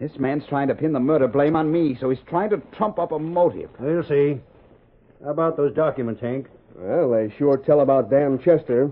This 0.01 0.19
man's 0.19 0.45
trying 0.49 0.69
to 0.69 0.75
pin 0.75 0.93
the 0.93 1.01
murder 1.01 1.29
blame 1.29 1.55
on 1.57 1.71
me, 1.71 1.97
so 2.01 2.11
he's 2.11 2.19
trying 2.29 2.51
to 2.51 2.59
trump 2.77 2.99
up 2.99 3.13
a 3.13 3.19
motive. 3.19 3.71
We'll 3.79 4.03
see. 4.03 4.41
How 5.23 5.31
about 5.31 5.57
those 5.57 5.75
documents, 5.75 6.21
Hank? 6.21 6.49
Well, 6.75 7.11
they 7.11 7.33
sure 7.39 7.57
tell 7.57 7.81
about 7.81 8.11
Dan 8.11 8.39
Chester, 8.45 8.91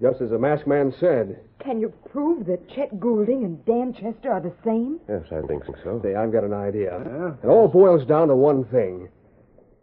just 0.00 0.20
as 0.22 0.30
the 0.30 0.38
masked 0.38 0.66
man 0.66 0.94
said. 0.98 1.38
Can 1.64 1.80
you 1.80 1.92
prove 2.10 2.44
that 2.46 2.68
Chet 2.68 3.00
Goulding 3.00 3.42
and 3.42 3.64
Dan 3.64 3.94
Chester 3.94 4.30
are 4.30 4.40
the 4.40 4.52
same? 4.62 5.00
Yes, 5.08 5.22
I 5.32 5.40
think 5.46 5.64
so. 5.82 5.98
Say, 6.02 6.14
I've 6.14 6.30
got 6.30 6.44
an 6.44 6.52
idea. 6.52 7.36
It 7.42 7.46
all 7.46 7.68
boils 7.68 8.04
down 8.04 8.28
to 8.28 8.36
one 8.36 8.64
thing. 8.66 9.08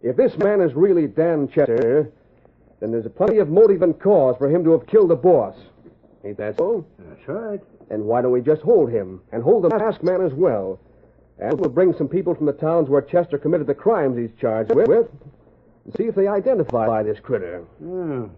If 0.03 0.15
this 0.15 0.37
man 0.37 0.61
is 0.61 0.75
really 0.75 1.07
Dan 1.07 1.47
Chester, 1.47 2.11
then 2.79 2.91
there's 2.91 3.07
plenty 3.15 3.39
of 3.39 3.49
motive 3.49 3.81
and 3.81 3.99
cause 3.99 4.35
for 4.37 4.47
him 4.47 4.63
to 4.63 4.71
have 4.73 4.85
killed 4.85 5.09
the 5.09 5.15
boss. 5.15 5.55
Ain't 6.23 6.37
that 6.37 6.57
so? 6.57 6.85
That's 6.99 7.27
right. 7.27 7.59
And 7.89 8.05
why 8.05 8.21
don't 8.21 8.31
we 8.31 8.41
just 8.41 8.61
hold 8.61 8.91
him 8.91 9.21
and 9.31 9.41
hold 9.41 9.63
the 9.63 9.75
masked 9.75 10.03
man 10.03 10.21
as 10.21 10.33
well? 10.33 10.79
And 11.39 11.59
we'll 11.59 11.71
bring 11.71 11.95
some 11.97 12.07
people 12.07 12.35
from 12.35 12.45
the 12.45 12.53
towns 12.53 12.89
where 12.89 13.01
Chester 13.01 13.39
committed 13.39 13.65
the 13.65 13.73
crimes 13.73 14.17
he's 14.17 14.39
charged 14.39 14.71
with, 14.75 15.09
and 15.85 15.95
see 15.97 16.03
if 16.03 16.13
they 16.13 16.27
identify 16.27 17.01
this 17.01 17.19
critter. 17.19 17.65
Oh, 17.83 18.29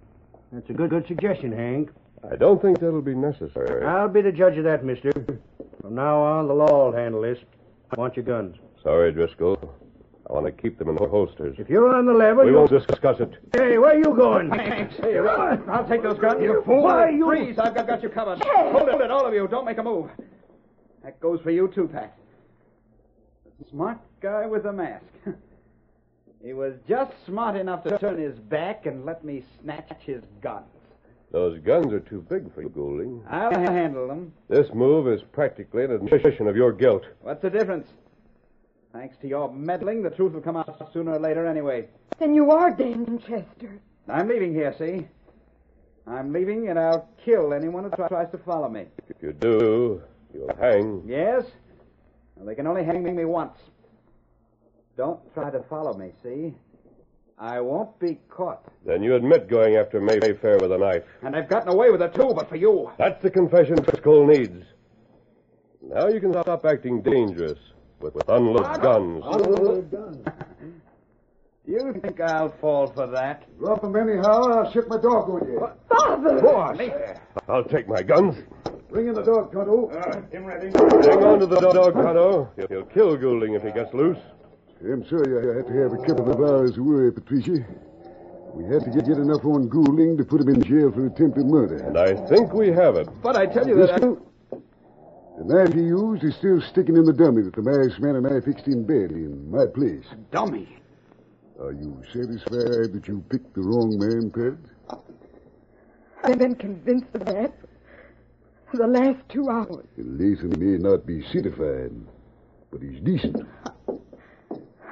that's 0.54 0.70
a 0.70 0.74
good, 0.74 0.90
good 0.90 1.06
suggestion, 1.08 1.52
Hank. 1.52 1.90
I 2.32 2.36
don't 2.36 2.62
think 2.62 2.80
that'll 2.80 3.02
be 3.02 3.16
necessary. 3.16 3.86
I'll 3.86 4.08
be 4.10 4.22
the 4.22 4.32
judge 4.32 4.58
of 4.58 4.64
that, 4.64 4.86
mister. 4.86 5.12
From 5.82 5.96
now 5.96 6.22
on, 6.22 6.48
the 6.48 6.54
law 6.54 6.86
will 6.86 6.96
handle 6.96 7.22
this. 7.22 7.38
I 7.96 8.00
want 8.00 8.16
your 8.16 8.24
guns. 8.26 8.56
Sorry, 8.82 9.12
Driscoll. 9.12 9.58
I 10.30 10.34
want 10.34 10.46
to 10.46 10.52
keep 10.54 10.80
them 10.80 10.88
in 10.90 10.96
the 10.96 11.08
holsters. 11.08 11.58
If 11.60 11.70
you're 11.70 11.94
on 11.94 12.06
the 12.06 12.14
level, 12.14 12.46
We 12.46 12.52
you 12.52 12.58
won't 12.58 12.70
discuss 12.72 13.20
it. 13.20 13.34
Hey, 13.54 13.78
where 13.78 13.92
are 13.92 13.98
you 13.98 14.16
going? 14.16 14.50
Thanks. 14.50 14.96
Hey, 14.96 15.18
I'll 15.20 15.86
take 15.88 16.02
those 16.02 16.18
guns. 16.18 16.42
You 16.42 16.64
fool. 16.66 16.84
Why, 16.84 17.10
you- 17.10 17.26
Freeze. 17.26 17.60
I've 17.60 17.76
got, 17.76 17.88
got 17.88 18.02
you 18.02 18.10
covered. 18.10 18.42
Hold 18.42 19.02
it, 19.02 19.12
all 19.12 19.26
of 19.26 19.34
you. 19.34 19.48
Don't 19.50 19.66
make 19.66 19.78
a 19.80 19.84
move. 19.84 20.10
That 21.04 21.20
goes 21.20 21.42
for 21.42 21.52
you, 21.52 21.68
too, 21.68 21.90
Pat. 21.90 22.18
The 23.60 23.70
smart 23.70 24.00
guy 24.22 24.46
with 24.48 24.64
the 24.64 24.72
mask. 24.72 25.04
he 26.44 26.54
was 26.54 26.74
just 26.88 27.12
smart 27.26 27.58
enough 27.58 27.84
to 27.84 27.98
turn 27.98 28.18
his 28.18 28.40
back 28.40 28.86
and 28.86 29.06
let 29.06 29.26
me 29.26 29.44
snatch 29.62 29.92
his 30.06 30.24
guns. 30.42 30.66
Those 31.34 31.58
guns 31.62 31.92
are 31.92 32.00
too 32.00 32.24
big 32.30 32.54
for 32.54 32.62
you, 32.62 32.70
Goulding. 32.70 33.24
I'll 33.28 33.52
handle 33.52 34.08
them. 34.08 34.32
This 34.50 34.72
move 34.72 35.08
is 35.08 35.24
practically 35.32 35.84
an 35.84 35.92
admission 35.92 36.48
of 36.48 36.56
your 36.56 36.72
guilt. 36.72 37.06
What's 37.22 37.42
the 37.42 37.50
difference? 37.50 37.88
Thanks 38.94 39.18
to 39.22 39.28
your 39.28 39.52
meddling, 39.52 40.04
the 40.04 40.12
truth 40.12 40.34
will 40.34 40.42
come 40.42 40.56
out 40.58 40.92
sooner 40.94 41.14
or 41.14 41.20
later 41.20 41.48
anyway. 41.48 41.88
Then 42.20 42.36
you 42.36 42.52
are 42.52 42.70
Dan 42.70 43.18
Chester. 43.18 43.82
I'm 44.08 44.28
leaving 44.28 44.54
here, 44.54 44.76
see? 44.78 45.08
I'm 46.06 46.32
leaving, 46.32 46.70
and 46.70 46.78
I'll 46.78 47.10
kill 47.26 47.52
anyone 47.52 47.86
who 47.86 48.08
tries 48.08 48.30
to 48.30 48.38
follow 48.38 48.70
me. 48.70 48.86
If 49.10 49.16
you 49.24 49.34
do, 49.34 50.04
you'll 50.36 50.56
hang. 50.58 51.02
Yes? 51.08 51.46
Well, 52.36 52.46
they 52.46 52.54
can 52.54 52.68
only 52.68 52.84
hang 52.84 53.04
me 53.04 53.26
once. 53.26 53.58
Don't 54.98 55.20
try 55.34 55.50
to 55.50 55.64
follow 55.64 55.98
me, 55.98 56.12
see? 56.22 56.54
I 57.40 57.60
won't 57.60 57.98
be 58.00 58.20
caught. 58.30 58.64
Then 58.86 59.04
you 59.04 59.16
admit 59.16 59.50
going 59.50 59.76
after 59.76 60.00
Mayfair 60.00 60.58
with 60.62 60.72
a 60.72 60.78
knife. 60.78 61.04
And 61.24 61.36
I've 61.36 61.50
gotten 61.50 61.70
away 61.70 61.90
with 61.90 62.02
it, 62.02 62.14
too, 62.14 62.32
but 62.36 62.48
for 62.48 62.56
you. 62.56 62.92
That's 62.98 63.22
the 63.22 63.30
confession 63.30 63.76
Driscoll 63.76 64.28
needs. 64.28 64.64
Now 65.82 66.08
you 66.08 66.20
can 66.20 66.32
stop 66.32 66.66
acting 66.66 67.02
dangerous 67.02 67.60
with, 68.00 68.16
with 68.16 68.30
unloaded 68.30 68.82
guns. 68.82 69.24
You 71.66 71.94
think 72.02 72.20
I'll 72.20 72.54
fall 72.60 72.88
for 72.88 73.08
that? 73.08 73.44
Drop 73.58 73.82
them 73.82 73.96
anyhow, 73.96 74.44
I'll 74.52 74.72
ship 74.72 74.86
my 74.88 74.98
dog 74.98 75.30
with 75.30 75.44
you. 75.44 75.66
Father! 75.90 76.42
Boss! 76.42 76.78
I'll 77.48 77.64
take 77.64 77.88
my 77.88 78.04
guns. 78.04 78.36
Bring 78.90 79.08
in 79.08 79.14
the 79.14 79.24
dog, 79.24 79.52
Tonto. 79.52 79.90
him 80.32 80.46
ready. 80.46 80.68
Hang 80.68 81.24
on 81.24 81.40
to 81.40 81.46
the 81.46 81.60
dog, 81.60 81.94
Tonto. 81.94 82.50
He'll, 82.58 82.68
he'll 82.68 82.86
kill 82.86 83.18
Goulding 83.18 83.54
if 83.56 83.64
he 83.64 83.72
gets 83.72 83.94
loose. 83.94 84.20
I'm 84.84 85.08
sorry 85.08 85.32
I 85.40 85.56
had 85.58 85.68
to 85.68 85.74
have 85.82 85.94
a 85.94 86.06
couple 86.06 86.30
of 86.30 86.40
hours 86.40 86.78
away, 86.78 87.10
Patricia. 87.12 87.66
We 88.54 88.66
had 88.66 88.84
to 88.84 88.92
get, 88.92 89.08
get 89.08 89.18
enough 89.18 89.46
on 89.46 89.70
Goulding 89.70 90.18
to 90.18 90.26
put 90.26 90.42
him 90.42 90.50
in 90.50 90.62
jail 90.62 90.92
for 90.92 91.08
attempted 91.08 91.46
murder. 91.46 91.78
And 91.78 91.98
I 91.98 92.14
think 92.28 92.54
we 92.54 92.68
have 92.68 92.98
it. 92.98 93.08
But 93.22 93.38
I 93.38 93.46
tell 93.46 93.68
you 93.68 93.76
that 93.78 93.94
I... 93.94 93.98
Driscoll, 93.98 94.28
The 95.40 95.46
knife 95.46 95.74
he 95.74 95.82
used 95.82 96.24
is 96.24 96.36
still 96.36 96.62
sticking 96.62 96.98
in 96.98 97.06
the 97.06 97.14
dummy 97.14 97.42
that 97.44 97.56
the 97.56 97.62
masked 97.62 98.02
man 98.02 98.18
and 98.18 98.28
I 98.28 98.42
fixed 98.42 98.68
in 98.68 98.86
bed 98.86 99.12
in 99.12 99.50
my 99.50 99.66
place. 99.66 100.06
Dummy. 100.32 100.68
Are 101.60 101.72
you 101.72 102.04
satisfied 102.12 102.94
that 102.94 103.08
you 103.08 103.24
picked 103.30 103.56
the 103.56 103.62
wrong 103.62 103.98
man, 103.98 104.30
Pat? 104.30 105.00
I've 106.26 106.40
been 106.40 106.56
convinced 106.56 107.08
of 107.14 107.26
that 107.26 107.54
for 108.70 108.78
the 108.78 108.88
last 108.88 109.20
two 109.30 109.50
hours. 109.50 109.86
Latham 109.98 110.54
may 110.60 110.78
not 110.78 111.06
be 111.06 111.24
certified, 111.32 111.92
but 112.72 112.82
he's 112.82 113.00
decent. 113.00 113.48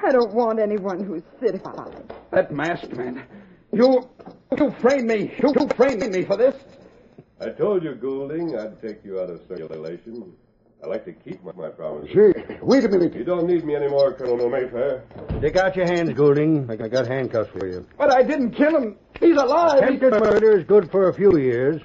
I 0.03 0.11
don't 0.11 0.33
want 0.33 0.59
anyone 0.59 1.03
who's 1.03 1.23
certified. 1.39 2.13
That 2.31 2.51
masked 2.51 2.95
man. 2.95 3.23
You. 3.71 4.09
You 4.57 4.71
framed 4.81 5.07
me. 5.07 5.33
You 5.41 5.53
framed 5.75 6.11
me 6.11 6.25
for 6.25 6.35
this. 6.37 6.55
I 7.39 7.49
told 7.49 7.83
you, 7.83 7.95
Goulding, 7.95 8.57
I'd 8.57 8.81
take 8.81 9.03
you 9.03 9.19
out 9.19 9.29
of 9.29 9.41
circulation. 9.47 10.33
I 10.83 10.87
like 10.87 11.05
to 11.05 11.13
keep 11.13 11.43
my, 11.43 11.51
my 11.53 11.69
promises. 11.69 12.13
Say, 12.13 12.57
wait 12.61 12.83
a 12.83 12.89
minute. 12.89 13.15
You 13.15 13.23
don't 13.23 13.47
need 13.47 13.63
me 13.63 13.75
anymore, 13.75 14.13
Colonel 14.13 14.49
Mayfair. 14.49 15.03
Stick 15.37 15.55
out 15.55 15.75
your 15.75 15.85
hands, 15.85 16.11
Goulding. 16.13 16.69
I 16.69 16.75
got 16.75 17.07
handcuffs 17.07 17.49
for 17.51 17.67
you. 17.67 17.85
But 17.97 18.11
I 18.13 18.23
didn't 18.23 18.51
kill 18.51 18.75
him. 18.75 18.97
He's 19.19 19.37
alive. 19.37 19.77
Attempted 19.83 20.13
murder 20.13 20.57
is 20.57 20.65
good 20.65 20.89
for 20.91 21.09
a 21.09 21.13
few 21.13 21.37
years. 21.37 21.81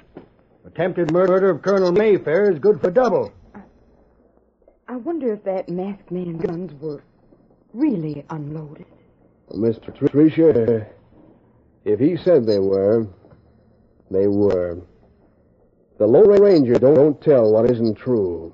Attempted 0.65 1.11
murder 1.11 1.49
of 1.51 1.61
Colonel 1.61 1.91
Mayfair 1.91 2.51
is 2.51 2.59
good 2.59 2.81
for 2.81 2.91
double. 2.91 3.31
I 4.87 4.95
wonder 4.95 5.33
if 5.33 5.43
that 5.43 5.69
masked 5.69 6.11
man's 6.11 6.41
guns 6.41 6.73
were 6.81 7.03
really 7.73 8.25
unloaded. 8.29 8.85
Miss 9.53 9.79
Patricia, 9.79 10.87
if 11.85 11.99
he 11.99 12.17
said 12.17 12.45
they 12.45 12.59
were, 12.59 13.07
they 14.11 14.27
were. 14.27 14.81
The 15.97 16.07
Lone 16.07 16.41
Ranger 16.41 16.75
don't, 16.75 16.95
don't 16.95 17.21
tell 17.21 17.51
what 17.51 17.71
isn't 17.71 17.95
true. 17.95 18.53